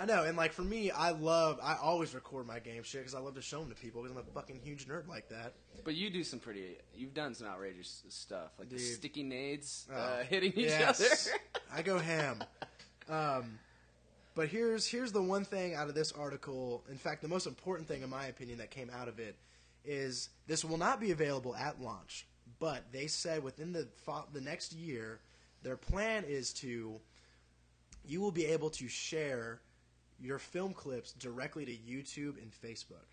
[0.00, 1.60] I know, and like for me, I love.
[1.62, 4.16] I always record my game shit because I love to show them to people because
[4.16, 5.52] I'm a fucking huge nerd like that.
[5.84, 6.78] But you do some pretty.
[6.94, 11.28] You've done some outrageous stuff, like the sticky nades Oh, uh, hitting each yes.
[11.28, 11.38] other.
[11.78, 12.42] I go ham.
[13.10, 13.58] Um,
[14.34, 16.82] but here's here's the one thing out of this article.
[16.90, 19.36] In fact, the most important thing, in my opinion, that came out of it
[19.84, 22.26] is this will not be available at launch.
[22.58, 23.86] But they said within the
[24.32, 25.20] the next year,
[25.62, 27.00] their plan is to
[28.06, 29.60] you will be able to share
[30.20, 33.06] your film clips directly to YouTube and Facebook.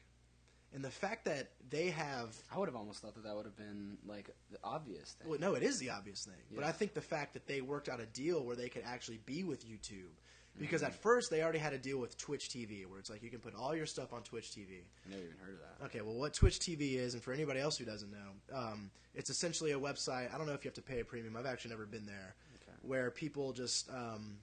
[0.74, 3.56] And the fact that they have I would have almost thought that that would have
[3.56, 5.30] been like the obvious thing.
[5.30, 6.36] well, no, it is the obvious thing.
[6.54, 6.68] But Yeah.
[6.68, 9.44] I think the fact that they worked out a deal where they could actually be
[9.46, 10.12] with YouTube,
[10.60, 10.88] because Mm-hmm.
[10.92, 13.40] at first they already had a deal with Twitch TV, where it's like you can
[13.40, 14.82] put all your stuff on Twitch TV.
[15.06, 15.86] I never even heard of that.
[15.86, 19.30] Okay, well, what Twitch TV is, and for anybody else who doesn't know, um, it's
[19.30, 20.34] essentially a website.
[20.34, 21.38] I don't know if you have to pay a premium.
[21.38, 22.76] I've actually never been there, Okay.
[22.82, 24.38] where people just um,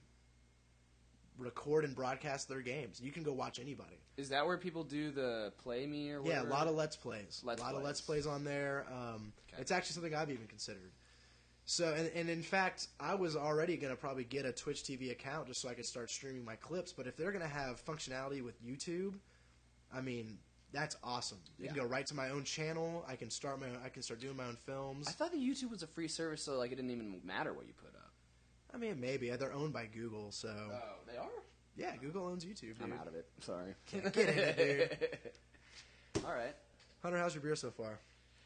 [1.37, 3.01] record and broadcast their games.
[3.01, 3.97] You can go watch anybody.
[4.17, 7.41] Is that where people do the play me or Yeah, a lot of let's plays.
[7.43, 7.85] Let's a lot of plays.
[7.85, 8.85] let's plays on there.
[8.91, 9.61] Um, Okay.
[9.61, 10.91] It's actually something I've even considered.
[11.65, 15.11] So, and, and in fact, I was already going to probably get a Twitch TV
[15.11, 16.91] account just so I could start streaming my clips.
[16.93, 19.15] But if they're going to have functionality with YouTube,
[19.93, 20.37] I mean,
[20.73, 21.39] that's awesome.
[21.57, 23.05] You can go right to my own channel.
[23.07, 23.67] I can start my.
[23.67, 25.07] own, I can start doing my own films.
[25.07, 27.65] I thought that YouTube was a free service, so like it didn't even matter what
[27.65, 27.94] you put.
[28.75, 31.29] I mean, maybe they're owned by Google, so Oh, they are.
[31.77, 32.59] yeah, Google owns YouTube.
[32.77, 32.81] Dude.
[32.83, 33.25] I'm out of it.
[33.41, 33.73] Sorry.
[33.91, 35.33] Get in it,
[36.25, 36.55] All right.
[37.01, 37.99] Hunter, how's your beer so far?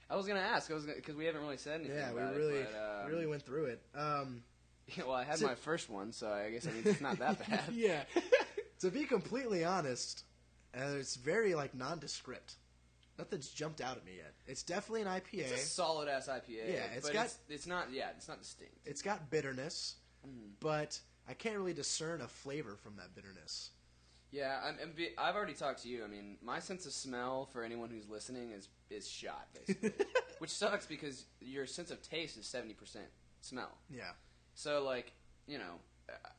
[0.10, 0.70] I was gonna ask.
[0.72, 1.98] I was because we haven't really said anything.
[1.98, 3.82] Yeah, we about really, It, but, um, really went through it.
[3.96, 4.44] Um,
[4.98, 7.20] Yeah, well, I had So- my first one, so I guess I mean, it's not
[7.20, 7.62] that bad.
[7.74, 8.04] yeah.
[8.80, 10.24] to be completely honest,
[10.76, 12.56] uh, it's very like nondescript.
[13.20, 14.34] Nothing's jumped out at me yet.
[14.48, 15.34] It's definitely an IPA.
[15.52, 16.74] It's a solid ass IPA.
[16.74, 17.92] Yeah, it's but got- it's, it's not.
[17.94, 18.74] Yeah, it's not distinct.
[18.86, 20.52] It's got bitterness, Mm-hmm.
[20.60, 23.70] but I can't really discern a flavor from that bitterness.
[24.32, 24.60] Yeah,
[24.96, 26.04] be, I've already talked to you.
[26.04, 29.94] I mean, my sense of smell for anyone who's listening is is shot basically,
[30.40, 33.08] which sucks because your sense of taste is seventy percent
[33.42, 33.78] smell.
[33.90, 34.12] Yeah.
[34.54, 35.14] So like,
[35.48, 35.80] you know,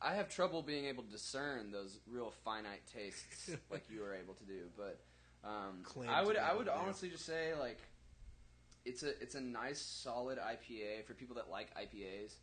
[0.01, 4.35] I have trouble being able to discern those real finite tastes like you were able
[4.35, 4.69] to do.
[4.77, 4.99] But
[5.43, 6.71] um, I would I would do.
[6.71, 7.79] honestly just say like,
[8.85, 12.35] it's a it's a nice solid IPA for people that like IPAs.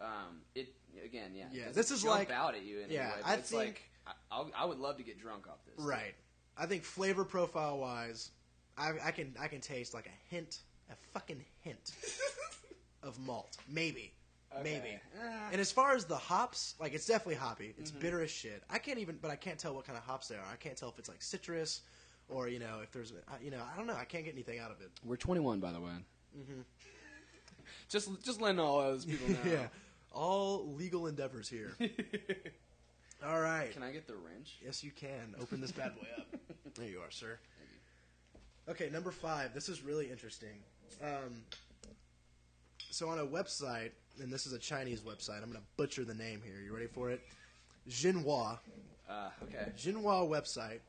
[0.00, 1.44] Um, it again, yeah.
[1.52, 3.18] Yeah, doesn't this is jump like- out at you in yeah, any way.
[3.24, 3.82] I it's think- like
[4.30, 5.84] I, I'll, would love to get drunk off this.
[5.84, 6.14] Right.
[6.56, 8.30] I think flavor profile wise,
[8.76, 10.58] I, I can I can taste like a hint,
[10.90, 11.92] a fucking hint
[13.02, 14.12] of malt, maybe,
[14.62, 14.78] maybe.
[14.78, 15.00] Okay.
[15.22, 15.48] Ah.
[15.52, 17.74] And as far as the hops, like it's definitely hoppy.
[17.78, 18.00] It's Mm-hmm.
[18.00, 18.62] bitter as shit.
[18.70, 20.44] I can't even, but I can't tell what kind of hops they are.
[20.52, 21.80] I can't tell if it's like citrus,
[22.28, 23.96] or you know, if there's, uh, you know, I don't know.
[23.96, 24.90] I can't get anything out of it.
[25.04, 25.90] We're 21, by the way.
[26.38, 26.60] Mm-hmm.
[27.88, 29.50] just just letting all those people know.
[29.50, 29.66] yeah,
[30.14, 31.72] all legal endeavors here.
[33.26, 33.72] all right.
[33.72, 34.58] Can I get the wrench?
[34.64, 35.34] Yes, you can.
[35.40, 36.26] Open this bad boy up.
[36.76, 37.38] There you are, sir.
[38.68, 39.54] Okay, number five.
[39.54, 40.58] This is really interesting.
[41.00, 41.44] Um,
[42.90, 45.36] so on a website, and this is a Chinese website.
[45.36, 46.60] I'm going to butcher the name here.
[46.64, 47.20] You ready for it?
[47.88, 48.58] Xinhua.
[49.08, 49.70] Uh, okay.
[49.76, 50.80] Xinhua website.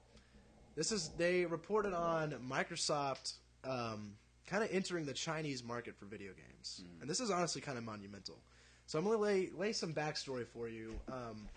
[0.75, 3.33] This is they reported on Microsoft
[3.63, 4.13] um,
[4.47, 7.83] kind of entering the Chinese market for video games, and this is honestly kind of
[7.83, 8.39] monumental.
[8.87, 10.93] So I'm going to lay lay some backstory for you.
[11.11, 11.47] Um,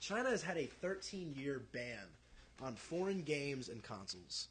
[0.00, 1.98] China has had a 13 year ban
[2.62, 4.48] on foreign games and consoles.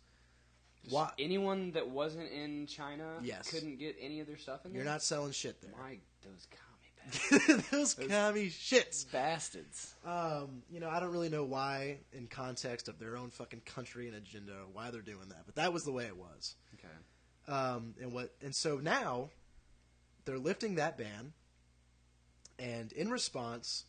[0.90, 1.12] Why?
[1.18, 3.50] Anyone that wasn't in China Yes.
[3.50, 4.82] couldn't get any of their stuff in there?
[4.84, 5.72] You're not selling shit there.
[5.82, 7.70] My, those commie bastards.
[7.70, 9.10] Those commie shits.
[9.10, 9.94] bastards.
[10.06, 14.08] Um, you know, I don't really know why, in context of their own fucking country
[14.08, 15.44] and agenda, why they're doing that.
[15.46, 16.56] But that was the way it was.
[16.74, 17.54] Okay.
[17.58, 18.34] Um, and what?
[18.42, 19.30] And so now
[20.26, 21.32] they're lifting that ban,
[22.64, 23.84] and in response,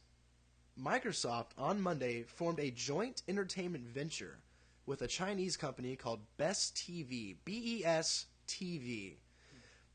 [0.81, 4.39] Microsoft on Monday formed a joint entertainment venture
[4.85, 9.15] with a Chinese company called Best TV, B E S TV,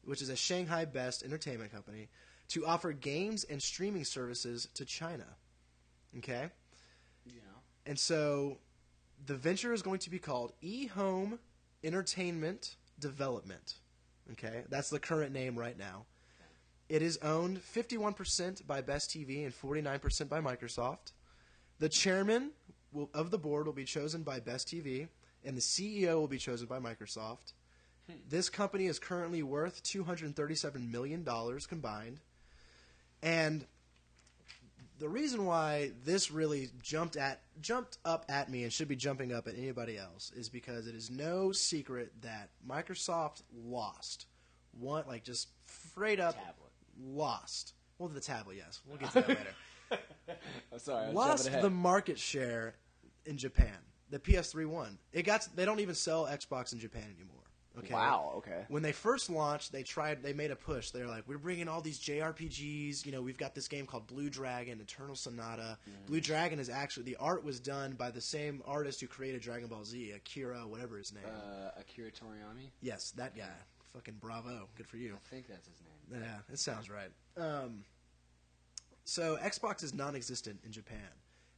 [0.06, 2.08] which is a Shanghai Best entertainment company,
[2.48, 5.26] to offer games and streaming services to China.
[6.18, 6.50] Okay?
[7.26, 7.34] Yeah.
[7.86, 8.60] And so
[9.26, 11.38] the venture is going to be called eHome
[11.84, 13.74] Entertainment Development.
[14.32, 14.64] Okay?
[14.70, 16.06] That's the current name right now.
[16.90, 21.12] It is owned 51% by Best TV and 49% by Microsoft.
[21.78, 22.50] The chairman
[22.92, 25.08] will, of the board will be chosen by Best TV,
[25.46, 27.54] and the CEO will be chosen by Microsoft.
[28.10, 28.18] Hmm.
[28.28, 31.24] This company is currently worth $237 million
[31.68, 32.20] combined.
[33.22, 33.66] And
[34.98, 39.32] the reason why this really jumped at jumped up at me and should be jumping
[39.32, 44.26] up at anybody else is because it is no secret that Microsoft lost
[44.78, 46.69] one like just straight up Tablet.
[47.04, 47.74] Lost.
[47.98, 49.56] Well, the tablet, yes, we'll get to that later.
[50.72, 51.08] I'm sorry.
[51.08, 52.76] I lost the market share
[53.26, 53.78] in Japan.
[54.10, 54.98] The PS3 won.
[55.14, 55.48] It got.
[55.56, 57.36] They don't even sell Xbox in Japan anymore.
[57.78, 57.94] Okay.
[57.94, 58.34] Wow.
[58.38, 58.66] Okay.
[58.68, 60.24] When they first launched, they tried.
[60.24, 60.90] They made a push.
[60.92, 63.06] They're like, we're bringing all these JRPGs.
[63.06, 65.78] You know, we've got this game called Blue Dragon, Eternal Sonata.
[66.08, 69.68] Blue Dragon is actually the art was done by the same artist who created Dragon
[69.68, 71.24] Ball Z, Akira, whatever his name.
[71.26, 72.70] Uh, Akira Toriyami.
[72.82, 73.44] yes, that guy.
[73.94, 74.68] Fucking bravo.
[74.76, 75.16] Good for you.
[75.16, 75.90] I think that's his name.
[76.12, 77.12] Yeah, it sounds right.
[77.38, 77.84] Um,
[79.04, 81.10] so Xbox is non-existent in Japan,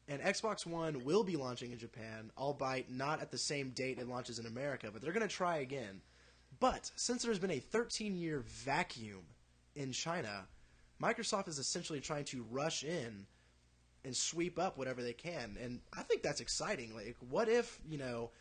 [0.07, 4.07] and Xbox One will be launching in Japan, albeit not at the same date it
[4.07, 4.89] launches in America.
[4.91, 6.01] But they're going to try again.
[6.59, 9.23] But since there's been a 13-year vacuum
[9.75, 10.47] in China,
[11.01, 13.25] Microsoft is essentially trying to rush in
[14.03, 16.93] and sweep up whatever they can, and I think that's exciting.
[16.95, 18.31] Like, what if you know?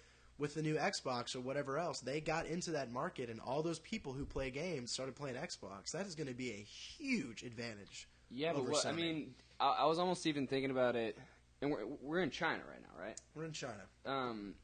[0.40, 3.79] With the new Xbox or whatever else, they got into that market, and all those
[3.79, 5.92] people who play games started playing Xbox.
[5.92, 8.09] That is going to be a huge advantage.
[8.31, 11.18] Yeah, but what, I mean, I, I was almost even thinking about it,
[11.61, 13.20] and we're we're in China right now, right?
[13.35, 13.83] We're in China.
[14.07, 14.55] Um,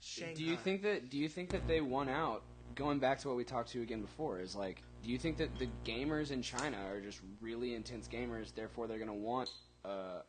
[0.00, 0.34] Shanghai.
[0.34, 2.42] do you think that do you think that they won out?
[2.74, 5.58] Going back to what we talked to again before, is like, do you think that
[5.58, 8.54] the gamers in China are just really intense gamers?
[8.54, 9.50] Therefore, they're going to want
[9.84, 10.20] uh,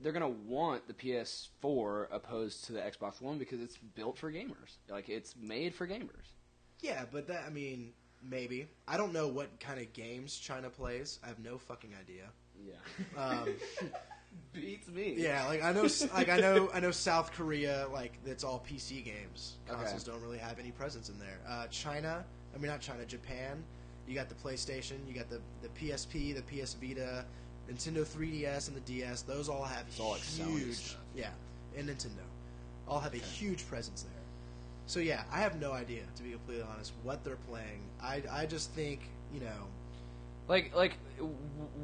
[0.00, 4.30] they're going to want the PS4 opposed to the Xbox One because it's built for
[4.30, 4.76] gamers.
[4.90, 6.34] Like it's made for gamers.
[6.80, 11.18] Yeah, but that I mean, maybe I don't know what kind of games China plays.
[11.24, 12.24] I have no fucking idea.
[12.64, 13.20] Yeah.
[13.20, 13.48] Um,
[14.52, 15.14] Beats me.
[15.16, 19.02] yeah, like I know, like I know, I know South Korea, like it's all PC
[19.04, 19.56] games.
[19.68, 19.78] Okay.
[19.78, 21.38] Consoles don't really have any presence in there.
[21.48, 23.64] Uh, China, I mean not China, Japan.
[24.06, 27.24] You got the PlayStation, you got the the PSP, the PS Vita,
[27.70, 29.22] Nintendo 3DS, and the DS.
[29.22, 31.00] Those all have It's all, like, Sony huge, stuff.
[31.14, 31.30] yeah,
[31.76, 32.22] and Nintendo,
[32.88, 34.12] all have a huge presence there.
[34.86, 37.80] So yeah, I have no idea to be completely honest what they're playing.
[38.00, 39.00] I I just think
[39.34, 39.66] you know
[40.48, 40.92] Like, like,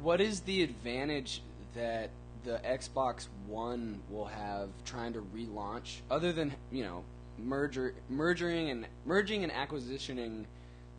[0.01, 1.41] what is the advantage
[1.75, 2.09] that
[2.45, 7.03] the Xbox One will have trying to relaunch, other than you know,
[7.37, 10.45] merger, merging and merging and acquisitioning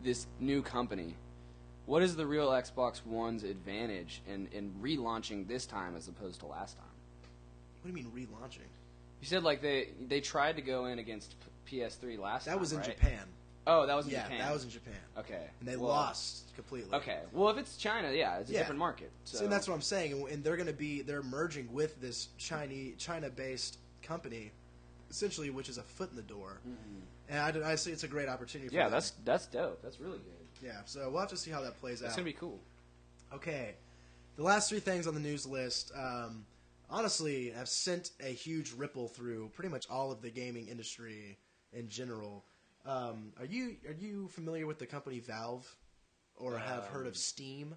[0.02, 1.14] this new company?
[1.86, 6.46] What is the real Xbox One's advantage in in relaunching this time as opposed to
[6.46, 6.86] last time?
[7.82, 8.64] what do you mean relaunching?
[9.20, 11.34] You said like they they tried to go in against
[11.66, 12.44] P- PS3 last.
[12.44, 12.52] Time.
[12.52, 12.86] That time, was in right?
[12.86, 13.20] Japan.
[13.66, 14.26] Oh, that was in Japan.
[14.30, 14.46] yeah, Japan.
[14.46, 14.94] that was in Japan.
[15.18, 16.94] okay, and they Well, lost completely.
[16.96, 18.58] Okay, well if it's China, yeah, it's a Yeah.
[18.60, 19.10] different market.
[19.24, 22.00] So, So, and that's what I'm saying, and- they're going to be they're merging with
[22.00, 24.52] this Chinese China-based company,
[25.10, 26.60] essentially, which is a foot in the door.
[27.30, 28.68] And I, I say it's a great opportunity.
[28.68, 28.78] for Mm-hmm.
[28.78, 28.92] yeah, them.
[28.92, 29.80] that's that's dope.
[29.82, 30.43] That's really good.
[30.64, 30.80] Yeah.
[30.86, 32.04] So we'll have to see how that plays out.
[32.06, 32.18] That's out.
[32.18, 32.60] gonna be cool.
[33.34, 33.74] Okay,
[34.36, 36.44] the last three things on the news list, um,
[36.88, 41.36] honestly, have sent a huge ripple through pretty much all of the gaming industry
[41.72, 42.44] in general.
[42.86, 45.74] Um, are you are you familiar with the company Valve,
[46.36, 47.74] or have heard Um, of Steam?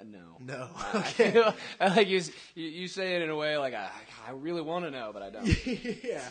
[0.00, 0.36] N- no.
[0.40, 0.68] No.
[0.94, 1.42] Okay.
[1.80, 2.22] I like you,
[2.54, 2.64] you.
[2.68, 3.88] You say it in a way like I,
[4.26, 5.46] I really want to know, but I don't.
[6.04, 6.26] yeah,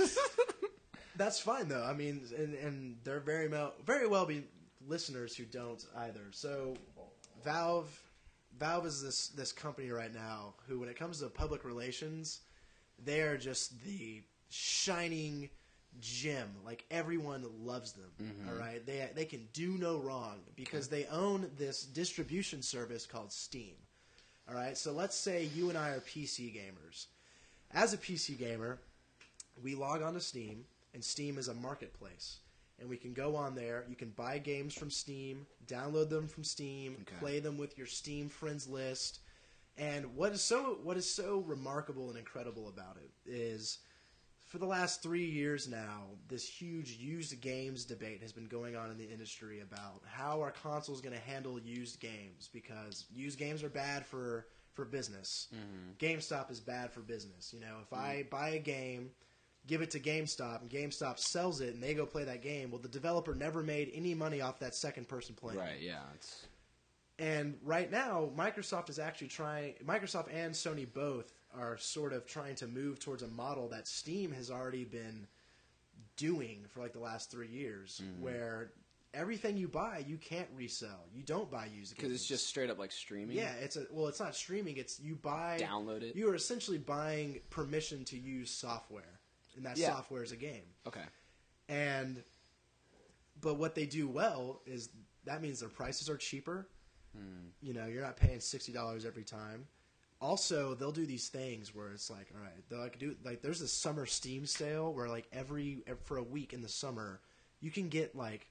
[1.15, 1.83] that's fine though.
[1.83, 4.43] I mean, and, and they're very well, very well be
[4.87, 6.21] listeners who don't either.
[6.31, 6.75] So,
[7.43, 7.89] Valve,
[8.57, 12.41] Valve is this this company right now who, when it comes to public relations,
[13.03, 15.49] they are just the shining
[15.99, 16.49] gem.
[16.65, 18.11] Like everyone loves them.
[18.21, 18.49] Mm-hmm.
[18.49, 23.31] all right, they they can do no wrong because they own this distribution service called
[23.31, 23.75] Steam.
[24.47, 27.07] All right, so let's say you and I are PC gamers.
[27.71, 28.79] As a PC gamer,
[29.63, 32.37] we log on to Steam, and Steam is a marketplace.
[32.79, 33.85] And we can go on there.
[33.89, 37.15] You can buy games from Steam, download them from Steam, Okay.
[37.19, 39.19] play them with your Steam friends list.
[39.77, 43.79] And what is so what is so remarkable and incredible about it is
[44.45, 48.91] for the last three years now, this huge used games debate has been going on
[48.91, 53.63] in the industry about how our consoles going to handle used games because used games
[53.63, 55.47] are bad for for business.
[55.55, 56.05] Mm-hmm.
[56.05, 57.53] GameStop is bad for business.
[57.53, 58.05] You know, if mm-hmm.
[58.05, 59.09] I buy a game,
[59.67, 62.79] give it to GameStop, and GameStop sells it, and they go play that game, well,
[62.81, 65.59] the developer never made any money off that second person playing.
[65.59, 65.79] right?
[65.81, 66.01] Yeah.
[66.13, 66.45] It's
[67.17, 69.73] And right now, Microsoft is actually trying.
[69.85, 74.31] Microsoft and Sony both are sort of trying to move towards a model that Steam
[74.33, 75.25] has already been
[76.17, 78.23] doing for like the last three years, Mm-hmm.
[78.23, 78.71] where
[79.13, 81.05] everything you buy you can't resell.
[81.15, 83.37] You don't buy used because it's just straight up like streaming.
[83.37, 83.53] yeah.
[83.61, 84.75] It's a well, it's not streaming.
[84.77, 86.15] It's you buy Download it.
[86.15, 89.14] You are essentially buying permission to use software,
[89.55, 89.89] and that Yeah.
[89.91, 90.63] software is a game.
[90.87, 91.03] Okay.
[91.69, 92.23] And
[93.41, 94.89] but what they do well is
[95.25, 96.67] that means their prices are cheaper.
[97.15, 97.47] Hmm.
[97.61, 99.67] You know, you're not paying sixty dollars every time.
[100.21, 103.59] Also, they'll do these things where it's like, all right, they'll like do like there's
[103.59, 107.19] this summer Steam sale where like every for a week in the summer
[107.59, 108.47] you can get like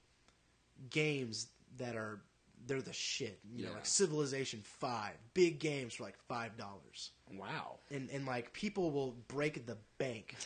[0.89, 2.21] games that are
[2.67, 3.39] they're the shit.
[3.55, 7.79] You know, like Civilization Five, big games for like five dollars, Wow.
[7.91, 10.35] and and like people will break the bank.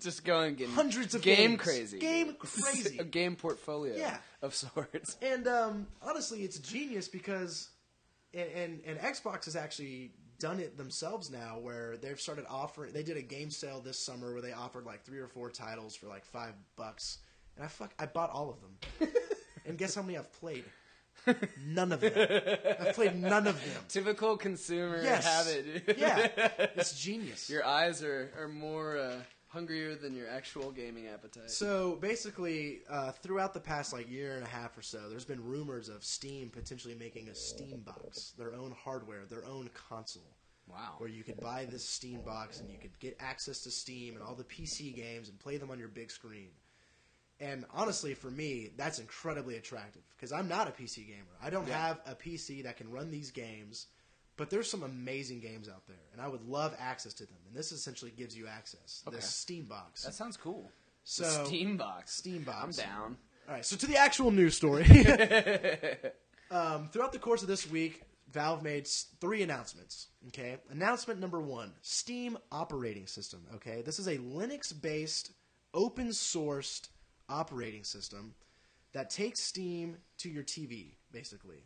[0.00, 1.60] Just going getting Hundreds of game games.
[1.62, 1.98] crazy.
[1.98, 2.98] Game crazy.
[2.98, 3.96] a game portfolio.
[3.96, 4.18] Yeah.
[4.42, 5.16] Of sorts.
[5.22, 7.68] And um, honestly, it's genius because,
[8.34, 12.92] and, and and Xbox has actually done it themselves now, where they've started offering.
[12.94, 15.94] They did a game sale this summer where they offered like three or four titles
[15.94, 17.18] for like five bucks,
[17.56, 19.10] and I fuck, I bought all of them.
[19.66, 20.64] and guess how many I've played?
[21.66, 22.12] None of them.
[22.80, 23.84] I've played none of them.
[23.88, 25.26] Typical consumer Yes.
[25.26, 25.98] habit.
[25.98, 26.28] Yeah,
[26.76, 27.50] it's genius.
[27.50, 29.16] Your eyes are, are more uh,
[29.50, 31.50] hungrier than your actual gaming appetite.
[31.50, 35.44] So basically, uh, throughout the past like year and a half or so, there's been
[35.44, 40.36] rumors of Steam potentially making a Steam box, their own hardware, their own console,
[40.68, 40.94] wow.
[40.98, 44.22] where you could buy this Steam box and you could get access to Steam and
[44.22, 46.50] all the PC games and play them on your big screen.
[47.40, 51.36] And honestly, for me, that's incredibly attractive because I'm not a PC gamer.
[51.42, 51.88] I don't Yeah.
[51.88, 53.86] have a PC that can run these games,
[54.36, 57.39] but there's some amazing games out there, and I would love access to them.
[57.50, 59.02] And this essentially gives you access.
[59.08, 59.16] Okay.
[59.16, 60.04] This Steam box.
[60.04, 60.70] That sounds cool.
[61.02, 62.14] so the Steam box.
[62.14, 62.78] Steam box.
[62.78, 63.16] I'm down.
[63.48, 64.84] All right, so to the actual news story.
[66.52, 68.86] um, throughout the course of this week, Valve made
[69.20, 70.06] three announcements.
[70.28, 73.40] Okay, announcement number one: Steam operating system.
[73.56, 75.32] Okay, this is a Linux-based,
[75.74, 76.88] open-sourced
[77.28, 78.34] operating system
[78.92, 81.64] that takes Steam to your TV, basically.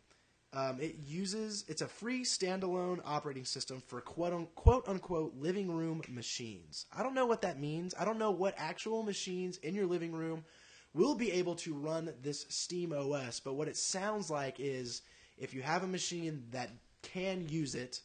[0.55, 6.01] Um, it uses it's a free standalone operating system for quote unquote unquote living room
[6.07, 6.85] machines.
[6.97, 7.93] I don't know what that means.
[7.99, 10.45] I don't know what actual machines in your living room
[10.93, 13.41] will be able to run this Steam OS.
[13.41, 15.01] But what it sounds like is
[15.37, 16.69] if you have a machine that
[17.01, 17.99] can use it,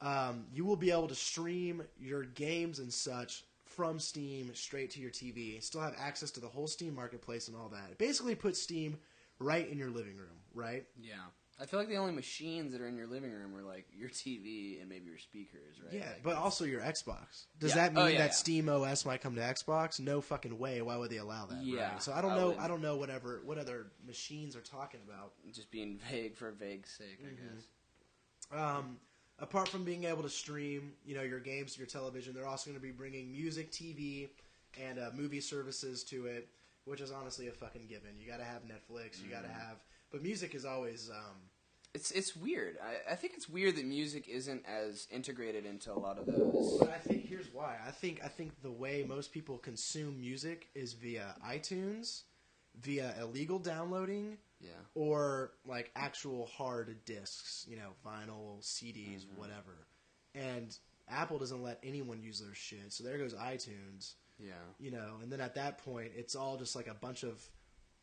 [0.00, 5.00] um, you will be able to stream your games and such from Steam straight to
[5.00, 5.60] your TV.
[5.60, 7.90] Still have access to the whole Steam marketplace and all that.
[7.90, 8.96] It basically puts Steam
[9.40, 10.84] right in your living room, right?
[11.00, 11.14] Yeah.
[11.64, 14.10] I feel like the only machines that are in your living room are like your
[14.10, 15.94] TV and maybe your speakers, right?
[15.94, 17.46] Yeah, Like, but also your Xbox.
[17.58, 17.76] Does Yeah.
[17.76, 18.30] that mean Oh, yeah, that yeah.
[18.32, 19.98] Steam OS might come to Xbox?
[19.98, 20.82] No fucking way.
[20.82, 21.62] Why would they allow that?
[21.64, 22.02] Yeah, right?
[22.02, 22.48] So I don't I know.
[22.50, 25.32] would- I don't know whatever what other machines are talking about.
[25.52, 27.54] just being vague for vague's sake, I Mm-hmm.
[27.54, 27.66] guess.
[28.52, 28.98] Um,
[29.38, 32.68] apart from being able to stream, you know, your games to your television, they're also
[32.70, 34.28] going to be bringing music, TV,
[34.78, 36.46] and uh, movie services to it,
[36.84, 38.10] which is honestly a fucking given.
[38.20, 39.22] You got to have Netflix.
[39.24, 41.08] You got to have, but music is always.
[41.08, 41.36] Um,
[41.94, 42.76] It's it's weird.
[42.82, 46.78] I, I think it's weird that music isn't as integrated into a lot of those.
[46.80, 47.76] But I think here's why.
[47.86, 52.22] I think I think the way most people consume music is via iTunes,
[52.80, 54.70] via illegal downloading, Yeah.
[54.96, 59.40] or like actual hard discs, you know, vinyl, CDs, mm-hmm.
[59.40, 59.86] whatever.
[60.34, 60.76] And
[61.08, 62.92] Apple doesn't let anyone use their shit.
[62.92, 64.54] So there goes iTunes, Yeah.
[64.80, 67.40] you know, and then at that point it's all just like a bunch of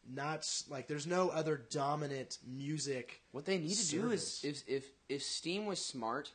[0.10, 3.22] not like there's no other dominant music.
[3.32, 6.32] What they need to do is if if if Steam was smart,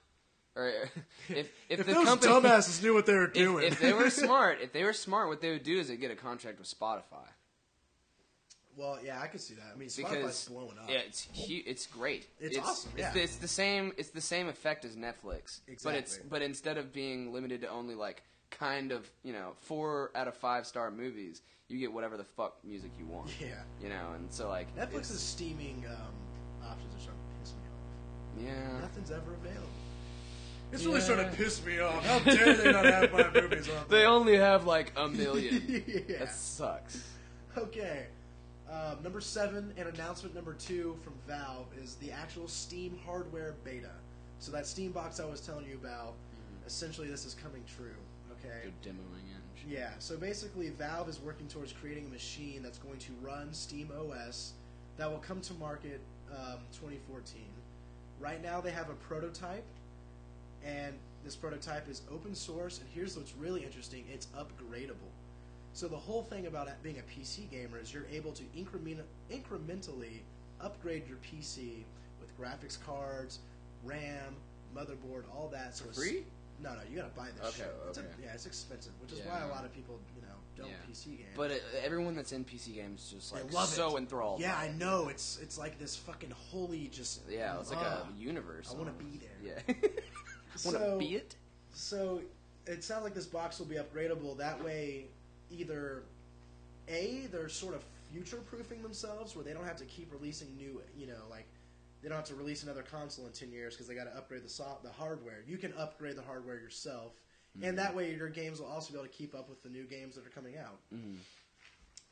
[0.55, 0.69] or
[1.29, 3.93] if if, If the those company dumbasses knew what they were if, doing, if they
[3.93, 6.59] were smart, if they were smart, what they would do is they get a contract
[6.59, 7.29] with Spotify
[8.77, 9.73] well, yeah, I could see that.
[9.75, 10.89] I mean, Spotify's because blowing up.
[10.91, 12.27] yeah, it's hu- it's great.
[12.39, 13.12] It's awesome, It's, yeah.
[13.12, 13.93] the, it's the same.
[13.97, 15.77] It's the same effect as Netflix, Exactly.
[15.85, 20.11] but it's but instead of being limited to only like kind of you know four
[20.14, 23.31] out of five star movies, you get whatever the fuck music you want.
[23.41, 23.49] Yeah.
[23.83, 27.62] You know, and so like Netflix's it's- steaming um, options are starting to piss me
[27.73, 28.45] off.
[28.73, 28.81] Yeah.
[28.81, 29.69] Nothing's ever available.
[30.73, 30.89] It's Yeah.
[30.89, 32.05] really starting to piss me off.
[32.07, 35.85] How dare they not have my movies on They only have like a million.
[36.09, 36.19] yeah.
[36.19, 37.03] That sucks.
[37.57, 38.07] Okay.
[38.71, 43.93] Um, number seven and announcement number two from Valve is the actual Steam hardware beta.
[44.41, 46.14] So that Steam box I was telling you about,
[46.67, 47.95] essentially this is coming true.
[48.33, 48.69] Okay.
[48.83, 49.36] They're demoing it.
[49.67, 53.91] Yeah, so basically, Valve is working towards creating a machine that's going to run Steam
[53.91, 54.53] OS
[54.97, 56.01] that will come to market
[56.31, 57.43] um, 2014.
[58.21, 59.64] Right now, they have a prototype,
[60.64, 60.95] and
[61.25, 62.79] this prototype is open source.
[62.79, 65.11] And here's what's really interesting it's upgradable.
[65.73, 69.01] So, the whole thing about being a PC gamer is you're able to increment,
[69.33, 70.21] incrementally
[70.61, 71.83] upgrade your PC
[72.21, 73.41] with graphics cards,
[73.85, 74.37] RAM,
[74.75, 75.77] motherboard, all that.
[75.77, 76.25] So free?
[76.62, 77.74] No, no, you gotta buy this Okay, shit.
[77.88, 78.11] It's a- okay.
[78.24, 79.28] yeah, it's expensive, which is Yeah.
[79.28, 80.76] why a lot of people, you know, don't Yeah.
[80.88, 81.28] PC games.
[81.36, 84.00] But uh, everyone that's in PC games just like love so it.
[84.00, 84.40] enthralled.
[84.40, 84.76] Yeah, I it.
[84.76, 85.09] know.
[85.09, 87.20] It's it's like this fucking holy just.
[87.28, 88.09] Yeah, it's like ah.
[88.11, 88.70] a universe.
[88.74, 89.54] I wanna be there.
[89.68, 89.74] Yeah.
[89.76, 89.92] want
[90.54, 91.36] to So- be it?
[91.74, 92.22] So
[92.66, 94.36] it sounds like this box will be upgradable.
[94.38, 95.07] That way,
[95.50, 96.02] either
[96.88, 100.80] a they're sort of future proofing themselves, where they don't have to keep releasing new,
[100.96, 101.46] you know, like
[102.07, 104.44] they don't have to release another console in ten years because they got to upgrade
[104.44, 105.42] the soft the hardware.
[105.44, 107.14] You can upgrade the hardware yourself,
[107.61, 109.82] and that way your games will also be able to keep up with the new
[109.82, 110.78] games that are coming out.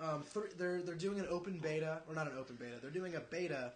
[0.01, 2.75] Um, th- they're they're doing an open beta, or not an open beta.
[2.83, 3.73] They're doing a beta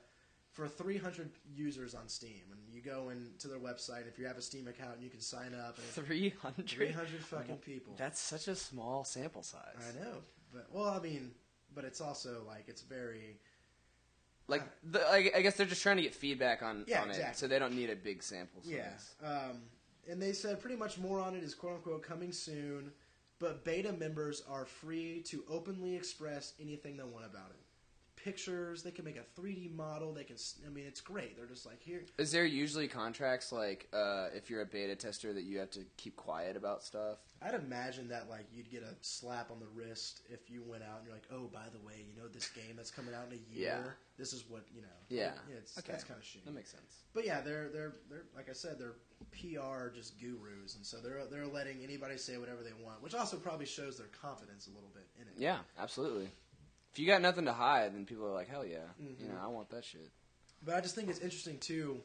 [0.50, 4.08] for 300 users on Steam, and you go into their website.
[4.08, 5.78] If you have a Steam account, you can sign up.
[5.78, 6.68] And 300?
[6.68, 7.94] 300 fucking people.
[7.96, 9.76] That's such a small sample size.
[9.78, 10.14] I know,
[10.52, 11.30] but well, I mean,
[11.76, 13.36] but it's also like it's very
[14.48, 17.36] Like, the, I, I guess they're just trying to get feedback on, Yeah, on it,
[17.36, 19.14] so they don't need a big sample size.
[19.22, 19.28] yeah.
[19.28, 19.62] Um,
[20.10, 22.90] and they said pretty much more on it is quote unquote coming soon,
[23.38, 27.60] but beta members are free to openly express anything they want about it.
[28.24, 30.12] Pictures, they can make a 3D model.
[30.12, 31.36] They can, I mean, it's great.
[31.36, 32.02] They're just like here.
[32.18, 35.80] Is there usually contracts like uh, if you're a beta tester that you have to
[35.96, 37.18] keep quiet about stuff?
[37.40, 40.98] I'd imagine that like you'd get a slap on the wrist if you went out
[40.98, 43.34] and you're like, oh, by the way, you know this game that's coming out in
[43.38, 43.84] a year.
[43.84, 43.90] Yeah.
[44.18, 44.88] This is what you know.
[45.08, 45.30] Yeah.
[45.56, 45.92] it's Okay.
[45.92, 46.44] that's kind of shitty.
[46.44, 47.04] That makes sense.
[47.14, 48.96] But yeah, they're they're they're like I said, they're
[49.30, 53.36] PR just gurus, and so they're they're letting anybody say whatever they want, which also
[53.36, 55.34] probably shows their confidence a little bit in it.
[55.38, 56.30] Yeah, absolutely.
[56.92, 59.22] If you got nothing to hide, then people are like, hell yeah, Mm-hmm.
[59.24, 60.08] you know, I want that shit.
[60.64, 62.00] But I just think it's interesting too,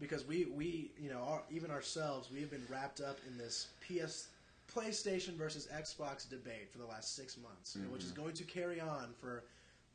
[0.00, 3.68] because we we you know our, even ourselves we have been wrapped up in this
[3.86, 4.28] PS
[4.74, 8.80] PlayStation versus Xbox debate for the last six months, know, which is going to carry
[8.80, 9.44] on for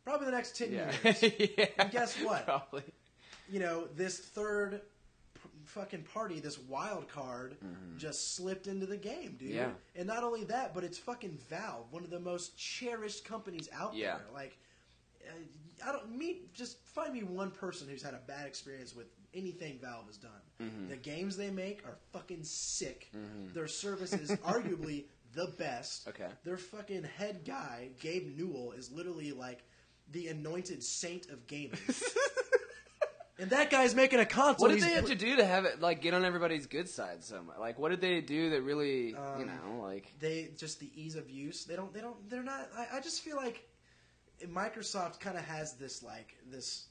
[0.06, 1.08] probably the next ten Mm-hmm.
[1.08, 1.14] Yeah.
[1.22, 1.52] years.
[1.58, 1.66] yeah.
[1.80, 2.46] And guess what?
[2.46, 2.84] Probably.
[3.52, 4.80] you know, this third
[5.66, 7.58] fucking party, this wild card,
[7.98, 9.50] just slipped into the game, dude.
[9.50, 9.58] Mm-hmm.
[9.58, 9.70] Yeah.
[9.96, 13.94] And not only that, but it's fucking Valve, one of the most cherished companies out
[13.96, 14.18] Yeah.
[14.18, 14.26] there.
[14.34, 14.58] Like,
[15.28, 19.08] uh, I don't me just find me one person who's had a bad experience with
[19.34, 20.32] anything Valve has done.
[20.62, 20.90] Mm-hmm.
[20.90, 23.10] The games they make are fucking sick.
[23.54, 26.08] Their service is arguably the best.
[26.10, 26.28] Okay.
[26.44, 29.64] Their fucking head guy, Gabe Newell, is literally like
[30.12, 31.80] the anointed saint of gaming.
[33.42, 34.68] and that guy's making a console.
[34.70, 37.24] What did they have to do to have it like get on everybody's good side
[37.24, 37.58] so much?
[37.60, 40.14] Like, what did they do that really, you Um, know, like?
[40.20, 41.66] they just the ease of use.
[41.66, 41.92] They don't.
[41.94, 42.30] They don't.
[42.30, 42.70] They're not.
[42.78, 43.68] I, I just feel like
[44.48, 46.86] Microsoft kind of has this like this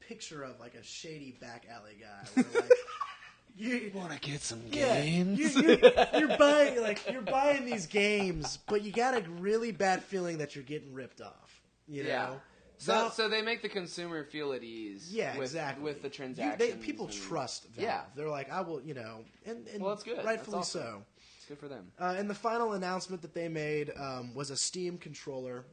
[0.00, 2.28] picture of like a shady back alley guy.
[2.34, 2.70] Where, like,
[3.56, 5.78] you Want to get some yeah, you, you,
[6.18, 10.54] you're buying like you're buying these games, but you got a really bad feeling that
[10.56, 11.60] you're getting ripped off.
[11.86, 12.08] You know.
[12.08, 12.34] Yeah.
[12.82, 15.12] So, so they make the consumer feel at ease.
[15.12, 15.84] yeah, with, exactly.
[15.84, 17.82] with the You- they, people and- trust Valve.
[17.84, 18.00] Yeah.
[18.16, 20.24] they're like, I will, you know, and, and Well, that's good.
[20.24, 20.82] rightfully That's awesome.
[20.82, 21.02] so.
[21.36, 21.90] It's good for them.
[21.98, 25.64] Uh, and the final announcement that they made um, was a Steam controller,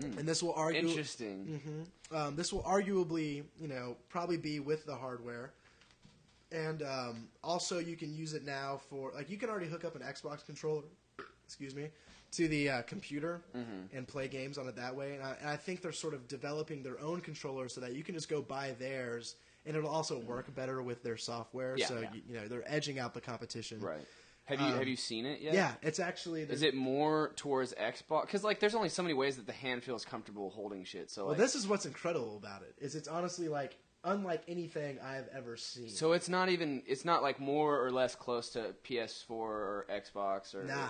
[0.00, 0.88] and this will argue.
[0.88, 1.86] Interesting.
[2.12, 5.52] Um, this will arguably, you know, probably be with the hardware,
[6.52, 9.96] and um, also you can use it now for like you can already hook up
[9.96, 10.82] an Xbox controller,
[11.44, 11.88] excuse me,
[12.36, 13.96] to the uh, computer Mm-hmm.
[13.96, 15.14] and play games on it that way.
[15.14, 18.02] And I, and I think they're sort of developing their own controller so that you
[18.02, 21.74] can just go buy theirs, and it'll also work better with their software.
[21.76, 22.08] Yeah, so yeah.
[22.14, 23.80] You, you know they're edging out the competition.
[23.80, 24.06] Right.
[24.46, 25.54] Have you Um, have you seen it yet?
[25.54, 26.42] Yeah, it's actually.
[26.42, 28.22] Is it more towards Xbox?
[28.26, 31.10] Because like, there's only so many ways that the hand feels comfortable holding shit.
[31.10, 32.74] So Well, like, this is what's incredible about it.
[32.78, 35.88] Is it's honestly like unlike anything I've ever seen.
[35.88, 36.82] so it's not even.
[36.86, 40.64] It's not like more or less close to PS4 or Xbox or.
[40.64, 40.88] Nah.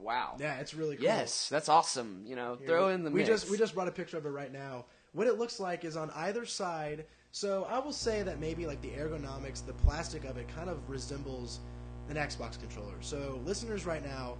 [0.00, 0.36] Wow.
[0.38, 1.04] yeah, it's really cool.
[1.04, 2.22] Yes, that's awesome.
[2.26, 3.28] You know, Here, throw in the we mix.
[3.28, 4.84] just we just brought a picture of it right now.
[5.12, 7.04] What it looks like is on either side.
[7.32, 10.78] So I will say that maybe like the ergonomics, the plastic of it, kind of
[10.88, 11.60] resembles
[12.08, 12.94] an Xbox controller.
[13.00, 14.36] So listeners, right now,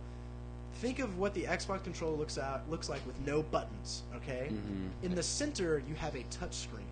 [0.76, 4.02] think of what the Xbox controller looks out looks like with no buttons.
[4.16, 5.04] Okay, Mm-hmm.
[5.06, 6.86] in the center you have a touch screen.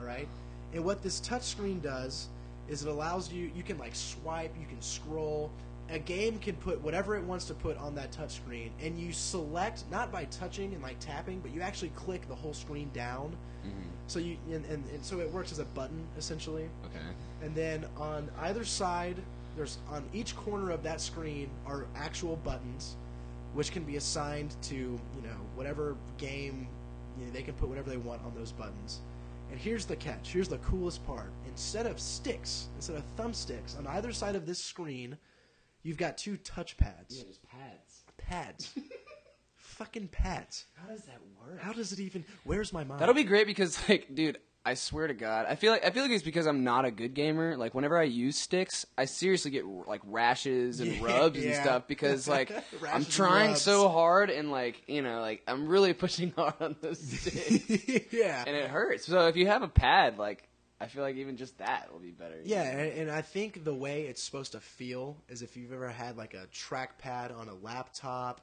[0.00, 0.28] All right,
[0.74, 2.28] and what this touch screen does
[2.68, 5.50] is it allows you you can like swipe, you can scroll.
[5.92, 9.12] A game can put whatever it wants to put on that touch screen, and you
[9.12, 13.36] select not by touching and like tapping, but you actually click the whole screen down.
[13.66, 13.88] Mm-hmm.
[14.06, 16.70] So you and, and, and so it works as a button essentially.
[16.86, 17.04] Okay.
[17.42, 19.16] And then on either side,
[19.54, 22.96] there's on each corner of that screen are actual buttons,
[23.52, 26.66] which can be assigned to you know whatever game.
[27.18, 29.00] You know, they can put whatever they want on those buttons.
[29.50, 30.32] And here's the catch.
[30.32, 31.30] Here's the coolest part.
[31.46, 35.18] Instead of sticks, instead of thumbsticks, on either side of this screen,
[35.82, 37.22] you've got two touch pads.
[37.22, 38.02] just pads.
[38.18, 38.72] Pads.
[39.56, 40.66] Fucking pads.
[40.74, 41.60] How does that work?
[41.60, 42.24] How does it even?
[42.44, 43.00] Where's my mind?
[43.00, 46.02] That'll be great because, like, dude, I swear to God, I feel like I feel
[46.02, 47.56] like it's because I'm not a good gamer.
[47.56, 51.88] Like, whenever I use sticks, I seriously get like rashes and Yeah, rubs and stuff
[51.88, 52.52] because, like,
[52.88, 57.00] I'm trying so hard and, like, you know, like I'm really pushing hard on those
[57.00, 58.44] sticks yeah.
[58.46, 59.06] and it hurts.
[59.06, 60.48] So if you have a pad, like,
[60.82, 62.36] I feel like even just that will be better.
[62.44, 65.88] Yeah, and, and I think the way it's supposed to feel is if you've ever
[65.88, 68.40] had like a trackpad on a laptop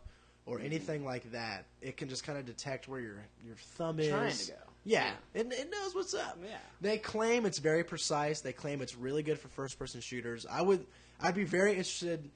[0.47, 0.61] Mm-hmm.
[0.63, 4.27] or anything like that, it can just kind of detect where your your thumb Trying
[4.29, 4.47] is.
[4.47, 4.57] to go.
[4.85, 6.39] Yeah, It, it knows what's up.
[6.43, 6.57] Yeah.
[6.81, 8.41] They claim it's very precise.
[8.41, 10.47] They claim it's really good for first person shooters.
[10.49, 10.87] I would,
[11.21, 12.31] I'd be very interested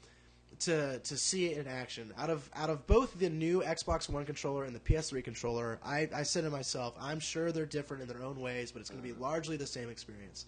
[0.59, 2.13] to to see it in action.
[2.17, 6.09] Out of out of both the new Xbox One controller and the PS3 controller, I,
[6.13, 9.01] I said to myself, I'm sure they're different in their own ways, but it's going
[9.01, 10.45] to be largely the same experience.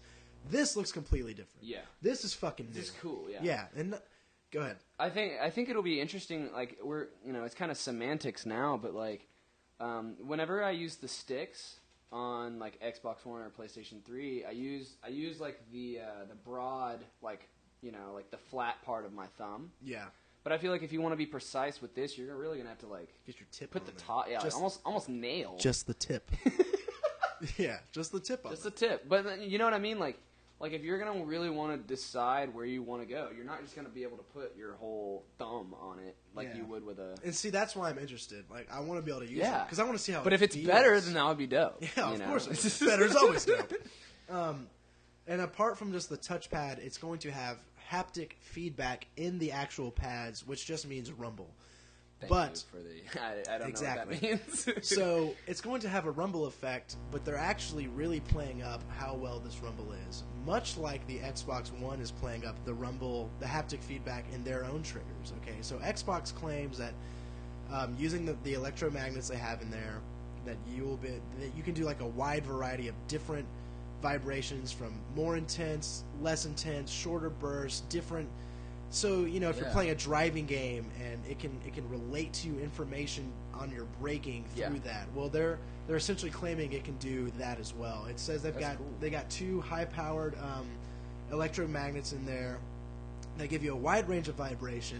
[0.49, 1.63] This looks completely different.
[1.63, 1.79] Yeah.
[2.01, 2.73] This is fucking new.
[2.73, 3.39] This is cool, yeah.
[3.41, 3.99] Yeah, and
[4.51, 4.77] go ahead.
[4.99, 6.51] I think I think it'll be interesting.
[6.53, 9.27] Like we're you know it's kind of semantics now, but like
[9.79, 11.79] um, whenever I use the sticks
[12.11, 16.35] on like Xbox One or PlayStation Three, I use I use like the uh, the
[16.35, 17.49] broad like
[17.86, 19.71] you know like the flat part of my thumb.
[19.83, 20.05] Yeah,
[20.43, 22.69] But I feel like if you want to be precise with this, you're really gonna
[22.69, 23.71] have to like get your tip.
[23.71, 23.99] put on the there.
[24.07, 26.29] top, yeah, like, just almost almost nail just the tip.
[27.57, 28.45] yeah, just the tip.
[28.45, 28.75] On just it.
[28.75, 29.07] the tip.
[29.09, 30.17] But then, you know what I mean, like.
[30.57, 33.61] Like if you're gonna really want to decide where you want to go, you're not
[33.61, 36.55] just gonna be able to put your whole thumb on it like Yeah.
[36.59, 38.45] you would with a And see, that's why I'm interested.
[38.49, 39.63] Like, I want to be able to use Yeah.
[39.63, 40.23] it because I want to see how.
[40.23, 40.67] But it if it's feels.
[40.67, 41.75] better, then that would be dope.
[41.81, 42.25] Yeah, you of know?
[42.27, 42.47] course.
[42.47, 43.73] It's better is always dope.
[44.29, 44.67] Um,
[45.27, 47.57] and apart from just the touchpad, it's going to have
[47.89, 51.49] haptic feedback in the actual pads, which just means rumble.
[52.19, 53.21] Thank but for the,
[53.51, 54.19] I, I don't Exactly.
[54.21, 54.88] know what that means.
[54.89, 59.15] so it's going to have a rumble effect, but they're actually really playing up how
[59.15, 60.23] well this rumble is.
[60.45, 64.63] Much like the Xbox One is playing up the rumble, the haptic feedback in their
[64.65, 65.33] own triggers.
[65.41, 66.93] Okay, so Xbox claims that
[67.71, 70.01] um, using the, the electromagnets they have in there,
[70.45, 71.09] that you will be
[71.39, 73.45] that you can do like a wide variety of different
[74.01, 78.29] vibrations from more intense, less intense, shorter bursts, different
[78.91, 82.31] So you know, if you're playing a driving game and it can it can relate
[82.33, 84.79] to you information on your braking through Yeah.
[84.85, 85.07] that.
[85.15, 88.05] Well, they're they're essentially claiming it can do that as well.
[88.09, 88.93] It says they've That's got cool.
[89.01, 90.65] they got two high powered um,
[91.31, 92.59] electromagnets in there.
[93.37, 94.99] that give you a wide range of vibration.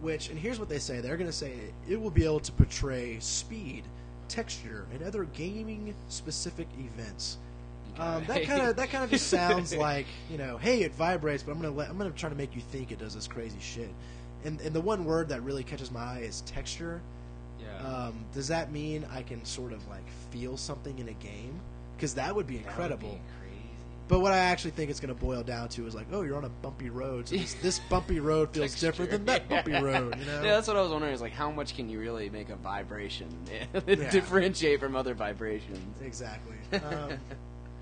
[0.00, 1.00] Which and here's what they say.
[1.00, 1.52] They're going to say
[1.88, 3.82] it will be able to portray speed,
[4.28, 7.36] texture, and other gaming specific events.
[7.98, 11.42] Um, that kind of that kind of just sounds like you know, hey, it vibrates,
[11.42, 13.58] but I'm gonna let I'm gonna try to make you think it does this crazy
[13.60, 13.90] shit.
[14.44, 17.00] And and the one word that really catches my eye is texture.
[17.60, 17.86] yeah.
[17.86, 21.60] Um, does that mean I can sort of like feel something in a game?
[21.96, 23.10] Because that would be That would incredible.
[23.10, 23.20] be.
[24.08, 26.36] But what I actually think it's going to boil down to is like, oh, you're
[26.36, 30.16] on a bumpy road, so this, this bumpy road feels different than that bumpy road.
[30.18, 30.42] You know?
[30.42, 31.14] Yeah, that's what I was wondering.
[31.14, 33.28] Is like, how much can you really make a vibration
[33.86, 34.10] Yeah.
[34.10, 35.78] differentiate from other vibrations?
[36.02, 36.56] exactly.
[36.72, 37.18] Um,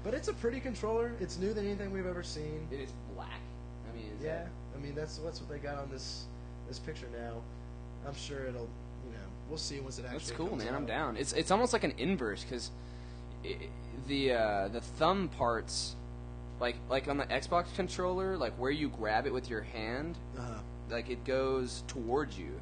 [0.08, 1.12] but it's a pretty controller.
[1.20, 2.66] It's new than anything we've ever seen.
[2.70, 3.28] It is black.
[3.92, 6.24] I mean, is Yeah, that- I mean that's that's what they got on this
[6.66, 7.42] this picture now.
[8.06, 8.68] I'm sure it'll,
[9.04, 9.18] you know,
[9.50, 10.18] we'll see once it actually.
[10.18, 10.74] that's cool, comes man.
[10.74, 11.16] I'm down.
[11.18, 12.70] It's it's almost like an inverse because
[14.06, 15.94] the uh, the thumb parts,
[16.60, 20.54] like like on the Xbox controller, like where you grab it with your hand, Uh-huh.
[20.90, 22.58] like it goes towards you,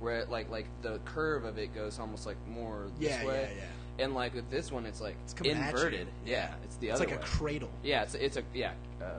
[0.00, 3.48] where it, like like the curve of it goes almost like more this Yeah, way.
[3.56, 3.70] yeah, yeah.
[3.98, 5.76] And like with this one, it's like It's coming at you.
[5.76, 6.08] inverted.
[6.26, 7.04] Yeah, it's the other.
[7.04, 7.38] It's other like a way.
[7.38, 7.70] cradle.
[7.82, 8.72] yeah, it's it's a yeah.
[9.00, 9.18] Uh,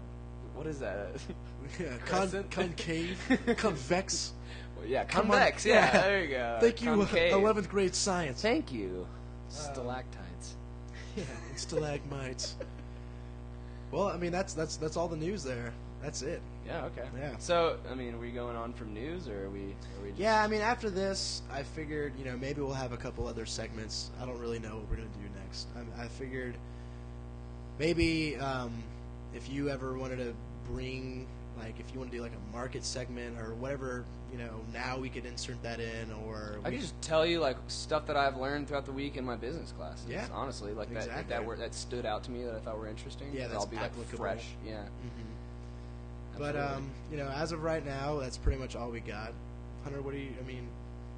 [0.54, 1.10] what is that?
[1.80, 2.52] Yeah, Con- Crescent?
[2.52, 3.18] concave,
[3.58, 4.34] convex.
[4.78, 5.66] Well, yeah, Come on, convex.
[5.66, 6.02] Yeah, yeah.
[6.04, 6.58] there you go.
[6.62, 7.34] Thank you, Concave.
[7.34, 8.42] eleventh grade science.
[8.44, 9.08] Thank you,
[9.50, 10.56] stalactites.
[11.18, 12.56] Yeah, and stalagmites.
[13.92, 15.74] well, I mean that's that's that's all the news there.
[16.04, 16.42] That's it.
[16.66, 17.08] Yeah, okay.
[17.18, 17.38] Yeah.
[17.38, 19.60] So, I mean, are we going on from news, or are we?
[19.60, 22.92] Are we just, Yeah, I mean after this, I figured you know maybe we'll have
[22.92, 24.10] a couple other segments.
[24.22, 25.68] I don't really know what we're gonna do next.
[25.76, 26.56] I, I figured
[27.78, 28.72] maybe um,
[29.34, 30.34] if you ever wanted to
[30.72, 34.60] bring like if you want to do like a market segment or whatever, you know,
[34.74, 38.18] now we could insert that in or I can just tell you like stuff that
[38.18, 40.06] I've learned throughout the week in my business classes.
[40.10, 40.28] Yeah.
[40.34, 41.30] honestly, like that Exactly.
[41.30, 43.28] that were, that stood out to me that I thought were interesting.
[43.34, 44.18] Yeah, I'll be like applicable.
[44.18, 44.48] fresh.
[44.66, 44.84] Yeah,
[46.38, 49.34] But um, you know, as of right now, that's pretty much all we got.
[49.84, 50.32] Hunter, what do you?
[50.40, 50.68] I mean,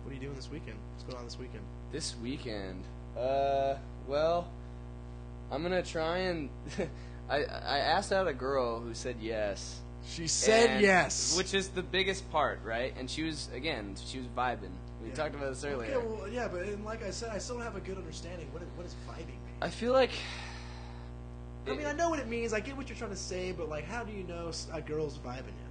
[0.04, 0.78] what are you doing this weekend?
[0.94, 1.64] What's going on this weekend?
[1.92, 2.84] This weekend,
[3.18, 3.76] uh,
[4.08, 4.48] well,
[5.52, 6.50] I'm gonna try and.
[7.30, 9.82] I I asked out a girl who said yes.
[10.10, 11.36] She said and- yes.
[11.36, 12.94] which is the biggest part, right?
[12.98, 14.72] And she was again, she was vibing.
[15.04, 15.16] We Yeah.
[15.16, 15.96] talked about this earlier.
[15.96, 18.48] Okay, well, yeah, but and like I said, I still don't have a good understanding.
[18.54, 19.38] What is, what is vibing mean?
[19.62, 20.12] I feel like.
[21.70, 22.54] I mean, I know what it means.
[22.54, 25.18] I get what you're trying to say, but like, how do you know a girl's
[25.18, 25.68] vibing you?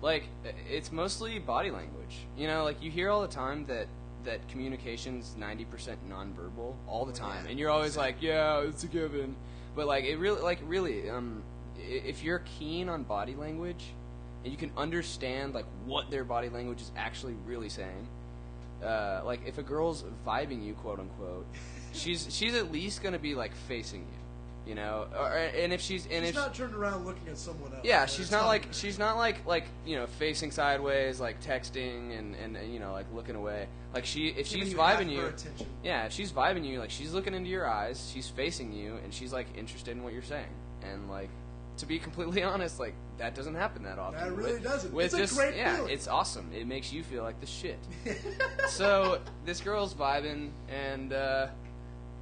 [0.00, 0.24] like
[0.70, 2.26] it's mostly body language.
[2.36, 3.86] You know, like you hear all the time that
[4.24, 8.86] that communication's ninety percent nonverbal all the time, and you're always like, yeah, it's a
[8.86, 9.34] given.
[9.74, 11.42] But like it really, like really, um,
[11.78, 13.84] if you're keen on body language
[14.44, 18.08] and you can understand like what their body language is actually really saying,
[18.84, 21.46] uh, like if a girl's vibing you, quote unquote,
[21.92, 24.18] she's she's at least gonna be like facing you.
[24.68, 27.72] You know, or, and if she's and She's if not turned around looking at someone
[27.72, 27.80] else.
[27.84, 32.34] yeah, she's not like she's not like like you know facing sideways, like texting and
[32.34, 33.66] and uh, you know like looking away.
[33.94, 35.66] Like she if Giving she's you vibing you, attention.
[35.82, 39.14] yeah, if she's vibing you, like she's looking into your eyes, she's facing you, and
[39.14, 40.52] she's like interested in what you're saying.
[40.82, 41.30] And like
[41.78, 44.20] to be completely honest, like that doesn't happen that often.
[44.20, 44.92] That really With- doesn't.
[44.92, 45.92] With It's a just, great yeah, feeling.
[45.94, 46.50] it's awesome.
[46.54, 47.78] It makes you feel like the shit.
[48.68, 51.46] so this girl's vibing, and uh,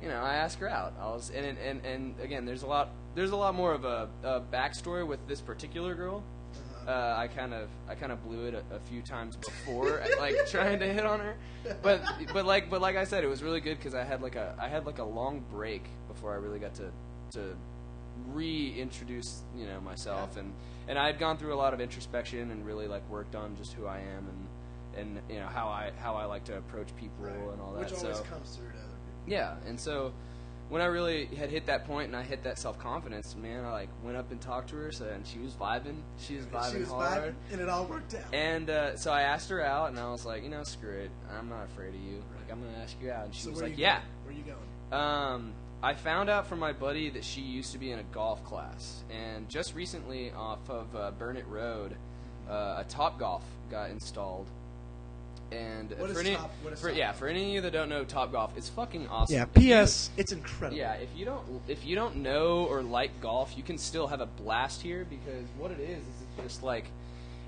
[0.03, 0.94] you know, I asked her out.
[1.01, 4.09] I was, and and and again, there's a lot, there's a lot more of a,
[4.22, 6.22] a backstory with this particular girl.
[6.55, 6.90] Uh-huh.
[6.90, 10.36] Uh, I kind of, I kind of blew it a, a few times before, like
[10.49, 11.34] trying to hit on her.
[11.82, 14.36] But, but like, but like I said, it was really good because I had like
[14.36, 16.90] a, I had like a long break before I really got to,
[17.32, 17.57] to
[18.32, 20.53] reintroduce, you know, myself and
[20.88, 23.72] and I had gone through a lot of introspection and really like worked on just
[23.72, 24.47] who I am and
[24.97, 27.34] and you know how I how I like to approach people Right.
[27.34, 27.80] and all that.
[27.90, 28.86] Which always so comes through to.
[29.27, 30.12] Yeah, and so
[30.68, 33.72] when I really had hit that point and I hit that self confidence, man, I
[33.72, 35.97] like went up and talked to her, so, and she was vibing.
[36.18, 37.22] She was vibing she was hard.
[37.22, 38.35] vibing, and it all worked out.
[38.35, 41.11] And uh, so I asked her out, and I was like, you know, screw it,
[41.37, 42.22] I'm not afraid of you.
[42.37, 44.01] Like I'm gonna ask you out, and she so was like, yeah.
[44.01, 44.05] Going?
[44.24, 45.03] Where you going?
[45.03, 45.53] Um,
[45.83, 49.05] I found out from my buddy that she used to be in a golf class,
[49.11, 51.97] and just recently off of uh, Burnet Road,
[52.49, 54.49] uh, a Top Golf got installed.
[55.53, 57.18] And What for is any, Top- what is for, Top yeah, Golf?
[57.18, 59.34] for any of you that don't know Top Golf, it's fucking awesome.
[59.36, 59.42] Yeah.
[59.42, 60.11] If you- P.S.
[60.16, 60.76] It's incredible.
[60.76, 64.20] yeah, if you don't if you don't know or like golf, you can still have
[64.20, 66.86] a blast here because what it is is it's just like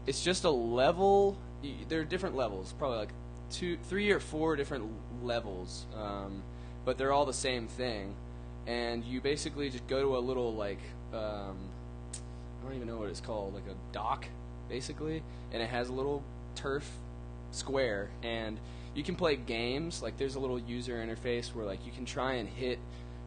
[0.06, 1.36] it's just a level.
[1.62, 3.10] y- There are different levels, probably like
[3.50, 4.84] two, three or four different
[5.22, 6.42] levels, um,
[6.84, 8.14] but they're all the same thing.
[8.66, 10.78] And you basically just go to a little like
[11.12, 11.56] um,
[12.60, 14.26] I don't even know what it's called, like a dock
[14.68, 15.22] basically,
[15.52, 16.22] and it has a little
[16.54, 16.88] turf
[17.50, 18.58] square, and
[18.94, 20.02] you can play games.
[20.02, 22.78] Like there's a little user interface where like you can try and hit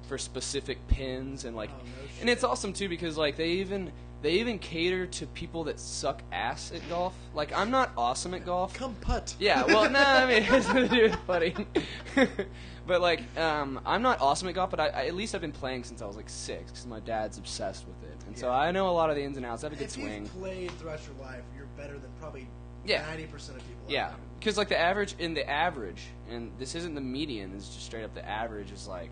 [0.07, 1.91] for specific pins, and like, Oh, no
[2.21, 3.91] and it's awesome too because like they even
[4.21, 7.15] they even cater to people that suck ass at golf.
[7.33, 8.73] Like I'm not awesome at golf.
[8.73, 9.35] Come putt.
[9.39, 11.65] Yeah, well, no, I mean, it has nothing to do with putting.
[12.87, 15.51] but, like, um, I'm not awesome at golf, but I, I, at least I've been
[15.51, 18.15] playing since I was, like, six, because my dad's obsessed with it.
[18.27, 19.63] And so I know a lot of the ins and outs.
[19.63, 20.23] I have a good If swing.
[20.23, 22.47] you've played throughout your life, you're better than probably
[22.85, 23.03] Yeah.
[23.05, 23.65] 90% of people.
[23.87, 27.85] Yeah, because, like, the average, in the average, and this isn't the median, it's just
[27.85, 29.11] straight up the average is, like,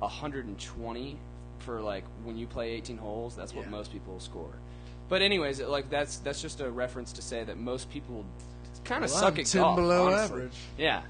[0.00, 1.18] 120
[1.60, 3.34] for, like, when you play 18 holes.
[3.36, 3.70] That's what Yeah.
[3.70, 4.52] most people score.
[5.08, 8.24] But anyways, it- like that's that's just a reference to say that most people
[8.84, 9.76] kind of Well, suck I'm at 10 golf.
[9.76, 10.24] below honestly.
[10.36, 10.56] average.
[10.76, 11.02] Yeah,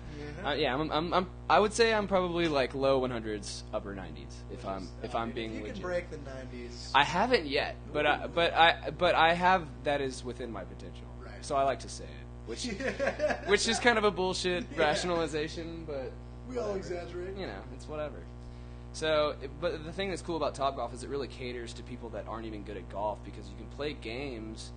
[0.43, 0.49] Yeah.
[0.51, 0.75] uh, yeah.
[0.75, 4.87] I'm, I'm, I'm, I would say I'm probably like low 100s, upper 90s if I'm
[5.03, 5.75] if I'm If being you legit.
[5.77, 6.91] can break the 90s.
[6.95, 11.07] I haven't yet, but I, but I but I have that is within my potential.
[11.43, 12.65] So I like to say it, which
[13.47, 14.81] which is kind of a bullshit Yeah.
[14.81, 16.13] rationalization, but
[16.49, 17.37] we all exaggerate.
[17.37, 18.17] You know, it's whatever.
[18.93, 22.09] So, but the thing that's cool about Top Golf is it really caters to people
[22.11, 24.71] that aren't even good at golf because you can play games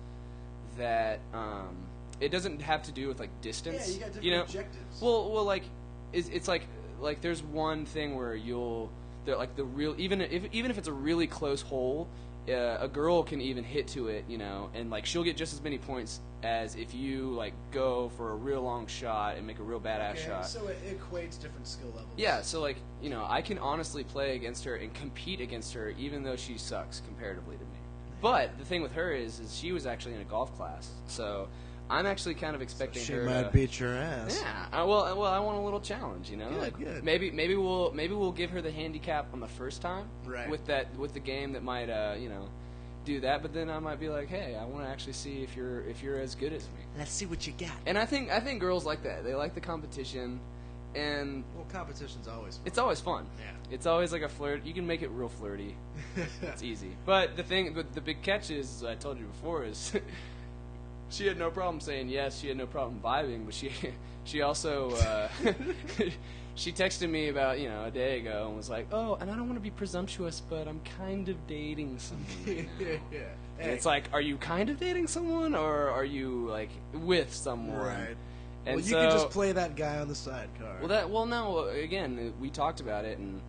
[0.76, 1.74] that um,
[2.20, 3.88] it doesn't have to do with like distance.
[3.88, 5.00] Yeah, you got different know, objectives.
[5.00, 5.64] well, well, like
[6.12, 6.66] it's, it's like
[7.00, 8.90] like there's one thing where you'll
[9.26, 12.06] like the real even if even if it's a really close hole,
[12.48, 15.52] uh, a girl can even hit to it, you know, and like she'll get just
[15.52, 19.58] as many points as if you like go for a real long shot and make
[19.58, 20.46] a real badass Okay, shot.
[20.46, 22.12] So it equates different skill levels.
[22.16, 25.90] Yeah, so like you know, I can honestly play against her and compete against her,
[25.98, 27.78] even though she sucks comparatively to me.
[28.22, 31.48] But the thing with her is, is she was actually in a golf class, so
[31.90, 33.24] I'm actually kind of expecting She her.
[33.24, 34.40] might to, beat your ass.
[34.40, 36.48] Yeah, uh, well, well, I want a little challenge, you know.
[36.48, 37.04] Good, like good.
[37.04, 40.48] maybe, maybe we'll maybe we'll give her the handicap on the first time Right.
[40.48, 42.48] with that with the game that might uh, you know
[43.04, 43.42] do that.
[43.42, 46.02] But then I might be like, hey, I want to actually see if you're if
[46.02, 46.82] you're as good as me.
[46.96, 47.72] Let's see what you got.
[47.86, 49.24] And I think I think girls like that.
[49.24, 50.38] They like the competition,
[50.94, 52.66] and Well, competition's always fun.
[52.66, 53.26] it's always fun.
[53.38, 53.74] Yeah.
[53.74, 54.64] It's always like a flirt.
[54.64, 55.74] You can make it real flirty.
[56.42, 56.96] It's easy.
[57.06, 59.92] But the thing, but the big catch is, as I told you before, is
[61.10, 62.40] she had no problem saying yes.
[62.40, 63.70] She had no problem vibing, but she
[64.24, 65.28] she also uh,
[66.54, 69.34] she texted me about you know a day ago and was like, oh, and I
[69.36, 72.68] don't want to be presumptuous, but I'm kind of dating someone.
[72.78, 73.20] Right yeah.
[73.58, 77.34] And Hey, it's like, are you kind of dating someone, or are you like with
[77.34, 77.76] someone?
[77.78, 78.16] right.
[78.66, 80.76] And well, you so, can just play that guy on the sidecar.
[80.80, 81.64] well, that well, no.
[81.68, 83.40] Again, we talked about it, and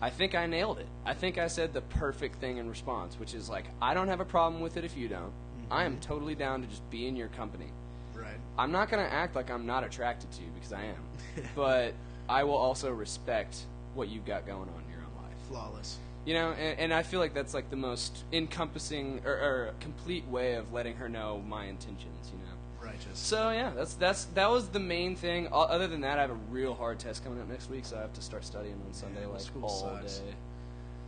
[0.00, 0.86] I think I nailed it.
[1.04, 4.20] I think I said the perfect thing in response, which is like, I don't have
[4.20, 5.32] a problem with it if you don't.
[5.74, 7.66] I am totally down to just be in your company.
[8.14, 8.38] right.
[8.56, 11.94] I'm not gonna act like I'm not attracted to you because I am, but
[12.28, 15.36] I will also respect what you've got going on in your own life.
[15.48, 15.98] Flawless.
[16.24, 20.26] You know, and, and I feel like that's like the most encompassing or, or complete
[20.28, 22.30] way of letting her know my intentions.
[22.32, 22.54] You know.
[22.80, 23.18] Righteous.
[23.18, 25.48] So yeah, that's that's that was the main thing.
[25.50, 28.00] Other than that, I have a real hard test coming up next week, so I
[28.00, 30.18] have to start studying on Sunday well, like school all sucks.
[30.18, 30.34] day.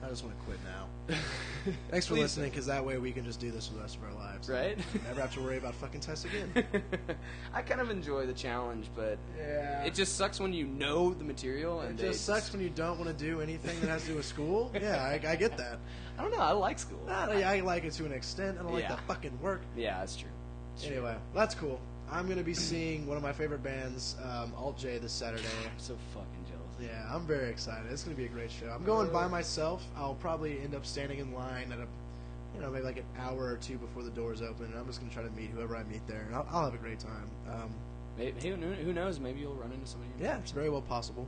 [0.07, 1.17] I just want to quit now.
[1.91, 3.97] Thanks for Please listening, because that way we can just do this for the rest
[3.97, 4.49] of our lives.
[4.49, 4.79] Right?
[5.05, 6.65] Never have to worry about fucking tests again.
[7.55, 9.83] I kind of enjoy the challenge, but yeah.
[9.83, 12.71] it just sucks when you know the material and It they just sucks when you
[12.71, 14.71] don't want to do anything that has to do with school.
[14.81, 15.81] Yeah, I, I get that.
[16.17, 16.39] I don't know.
[16.39, 17.03] I like school.
[17.09, 18.59] Nah, I like it to an extent.
[18.61, 18.95] I don't like Yeah.
[18.95, 19.63] the fucking work.
[19.77, 20.31] Yeah, that's true.
[20.77, 20.93] It's true.
[20.99, 21.81] Anyway, that's cool.
[22.13, 25.43] I'm gonna be seeing one of my favorite bands, um, Alt J, this Saturday.
[25.65, 26.36] I'm so fucking.
[26.81, 27.91] Yeah, I'm very excited.
[27.91, 28.69] It's gonna be a great show.
[28.69, 29.85] I'm going by myself.
[29.97, 31.87] I'll probably end up standing in line at a,
[32.55, 34.67] you know, maybe like an hour or two before the doors open.
[34.67, 36.75] And I'm just gonna try to meet whoever I meet there, and I'll, I'll have
[36.75, 37.31] a great time.
[37.51, 37.71] Um,
[38.19, 39.21] Maybe, who, knows?
[39.21, 40.11] Maybe you'll run into somebody.
[40.19, 41.27] yeah, it's very well possible.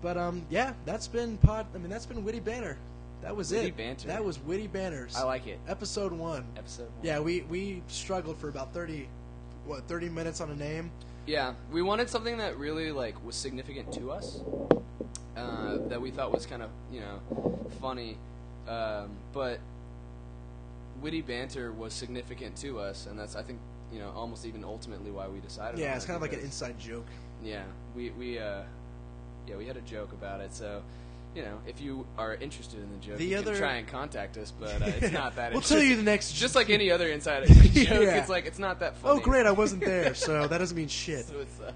[0.00, 1.66] But um, yeah, that's been pod.
[1.74, 2.78] I mean, that's been witty banter.
[3.20, 3.76] That was Witty it.
[3.76, 4.06] banter.
[4.08, 5.16] That was witty banners.
[5.16, 5.58] I like it.
[5.66, 6.44] episode one.
[6.56, 6.92] Episode one.
[7.02, 9.08] Yeah, we we struggled for about thirty,
[9.66, 10.90] what, thirty minutes on a name.
[11.28, 14.40] Yeah, we wanted something that really like was significant to us,
[15.36, 18.16] uh, that we thought was kind of you know funny,
[18.66, 19.60] um, but
[21.02, 23.58] witty banter was significant to us, and that's I think
[23.92, 25.78] you know almost even ultimately why we decided.
[25.78, 27.06] Yeah, it's it, kind of like an inside joke.
[27.44, 27.64] Yeah,
[27.94, 28.62] we we uh,
[29.46, 30.82] yeah we had a joke about it, so.
[31.34, 33.86] You know, if you are interested in the joke, The you other- can try and
[33.86, 35.52] contact us, but uh, it's not that.
[35.52, 36.32] We'll tell you the next.
[36.32, 38.16] Just like any other insider joke, Yeah.
[38.18, 39.20] it's like it's not that funny.
[39.20, 39.46] Oh, great!
[39.46, 41.26] I wasn't there, so that doesn't mean shit.
[41.26, 41.74] so it sucks.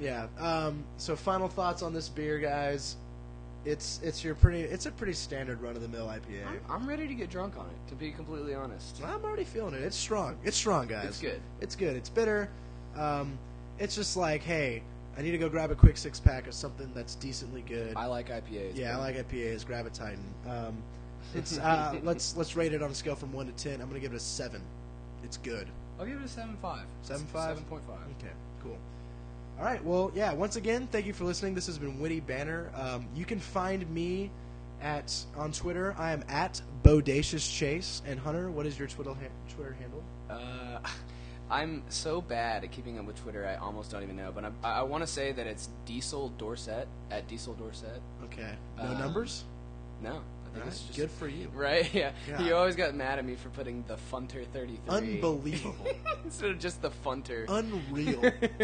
[0.00, 0.26] Yeah.
[0.38, 2.96] Um, so final thoughts on this beer, guys.
[3.64, 4.60] It's it's your pretty.
[4.60, 6.46] It's a pretty standard run of the mill IPA.
[6.46, 7.88] I'm, I'm ready to get drunk on it.
[7.88, 9.82] To be completely honest, I'm already feeling it.
[9.82, 10.36] It's strong.
[10.44, 11.06] It's strong, guys.
[11.08, 11.40] It's good.
[11.60, 11.96] It's good.
[11.96, 12.48] It's bitter.
[12.96, 13.36] Um,
[13.80, 14.82] it's just like, hey,
[15.18, 17.96] I need to go grab a quick six pack of something that's decently good.
[17.96, 18.76] I like IPAs.
[18.76, 19.66] yeah, I like IPAs.
[19.66, 20.22] Grab a Titan.
[20.48, 20.76] Um,
[21.34, 23.80] it's uh, let's let's rate it on a scale from one to ten.
[23.80, 24.62] I'm gonna give it a seven.
[25.24, 25.68] It's good.
[25.98, 26.84] I'll give it a seven five.
[27.02, 27.56] Seven five?
[27.56, 28.00] Seven point five.
[28.18, 28.76] Okay, cool.
[29.58, 29.82] All right.
[29.82, 30.32] Well, yeah.
[30.34, 31.54] Once again, thank you for listening.
[31.54, 32.70] This has been Witty Banter.
[32.74, 34.30] Um, you can find me
[34.82, 35.94] at on Twitter.
[35.98, 38.02] I am at Bodacious Chase.
[38.06, 40.02] And Hunter, what is your Twitter ha- Twitter handle?
[40.28, 40.78] Uh,
[41.50, 43.46] I'm so bad at keeping up with Twitter.
[43.46, 44.32] I almost don't even know.
[44.34, 48.00] But I, I want to say that it's Diesel Dorset at Diesel Dorset.
[48.24, 48.54] Okay.
[48.78, 49.44] No Um, numbers.
[50.02, 50.20] No, I All
[50.52, 50.66] think right.
[50.66, 51.48] it's just Good for you.
[51.54, 51.88] Right?
[51.94, 52.10] Yeah.
[52.28, 52.40] God.
[52.44, 55.86] You always got mad at me for putting the Funter 33 Unbelievable.
[56.24, 57.46] instead of just the Funter.
[57.48, 58.20] Unreal.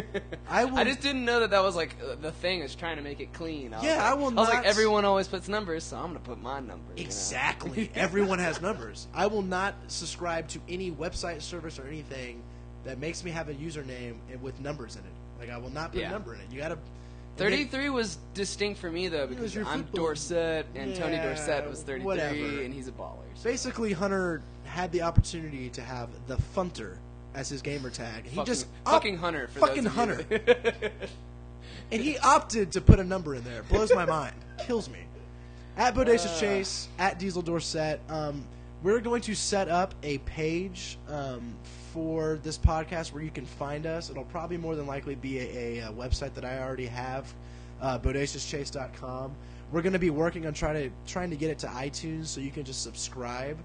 [0.48, 0.76] I will.
[0.76, 3.20] I just didn't know that that was like uh, the thing is trying to make
[3.20, 3.72] it clean.
[3.72, 4.38] I was Yeah, like, I will not.
[4.38, 6.74] I was not- like, everyone always puts numbers, so I'm gonna put my number.
[6.96, 7.06] you know?
[7.06, 7.90] Exactly.
[7.94, 9.06] Everyone has numbers.
[9.14, 12.42] I will not subscribe to any website service or anything
[12.84, 15.12] that makes me have a username with numbers in it.
[15.40, 16.08] Like I will not put Yeah.
[16.08, 16.46] a number in it.
[16.50, 16.78] You got to.
[17.38, 22.04] 33 was distinct for me though because I'm football- Dorset and Tony Dorsett was 33
[22.04, 22.34] whatever.
[22.62, 23.16] and he's a baller.
[23.34, 26.98] so- Basically, Hunter had the opportunity to have the Funter
[27.34, 28.24] as his gamer tag.
[28.24, 30.24] He fucking, just fucking Hunter for fucking Hunter,
[31.90, 33.62] and he opted to put a number in there.
[33.64, 34.34] Blows my mind.
[34.66, 34.98] Kills me.
[35.76, 36.40] At Bodacious Uh.
[36.40, 38.44] Chase, at Diesel Dorset, um,
[38.82, 41.54] we're going to set up a page um,
[41.92, 44.10] for this podcast where you can find us.
[44.10, 47.32] It'll probably more than likely be a, a, uh website that I already have,
[47.80, 49.34] uh, bodaciouschase.com.
[49.70, 52.40] We're going to be working on trying to trying to get it to iTunes so
[52.40, 53.58] you can just subscribe.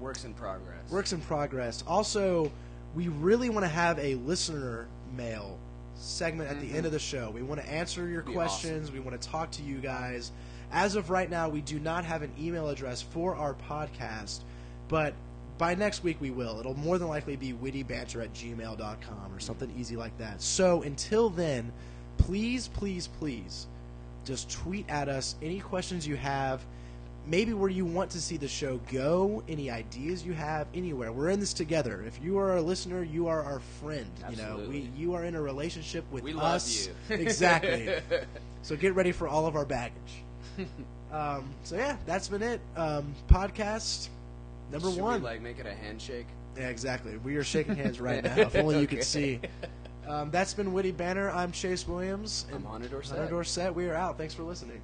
[0.00, 0.90] Works in progress.
[0.90, 1.82] Works in progress.
[1.86, 2.50] Also,
[2.94, 4.86] we really want to have a listener
[5.16, 5.58] mail
[5.94, 7.30] segment at the end of the show.
[7.30, 8.92] We want to answer your questions.
[8.92, 10.32] We want to talk to you guys.
[10.70, 14.40] As of right now, we do not have an email address for our podcast,
[14.88, 15.14] but
[15.58, 16.60] by next week we will.
[16.60, 20.40] It'll more than likely be wittybanter at gmail.com or something easy like that.
[20.40, 21.72] So until then,
[22.16, 23.66] please, please, please
[24.24, 26.64] just tweet at us any questions you have.
[27.26, 31.12] Maybe where you want to see the show go any ideas you have anywhere.
[31.12, 32.02] We're in this together.
[32.06, 34.56] If you are a listener you are our friend you know.
[34.56, 34.90] We Absolutely.
[34.96, 36.86] you are in a relationship with We love us.
[36.86, 36.94] you.
[37.16, 37.90] exactly.
[38.62, 40.22] So get ready for all of our baggage.
[41.10, 42.60] Um, so yeah that's been it.
[42.76, 44.10] Um, podcast
[44.70, 46.26] number Should one we, like make it a handshake?
[46.56, 49.40] yeah exactly we are shaking hands right now if only you could see
[50.08, 53.16] um, that's been witty banter i'm chase williams I'm Hunter Dorset.
[53.18, 53.74] Hunter Dorset.
[53.74, 54.18] We are out.
[54.18, 54.80] Thanks for listening.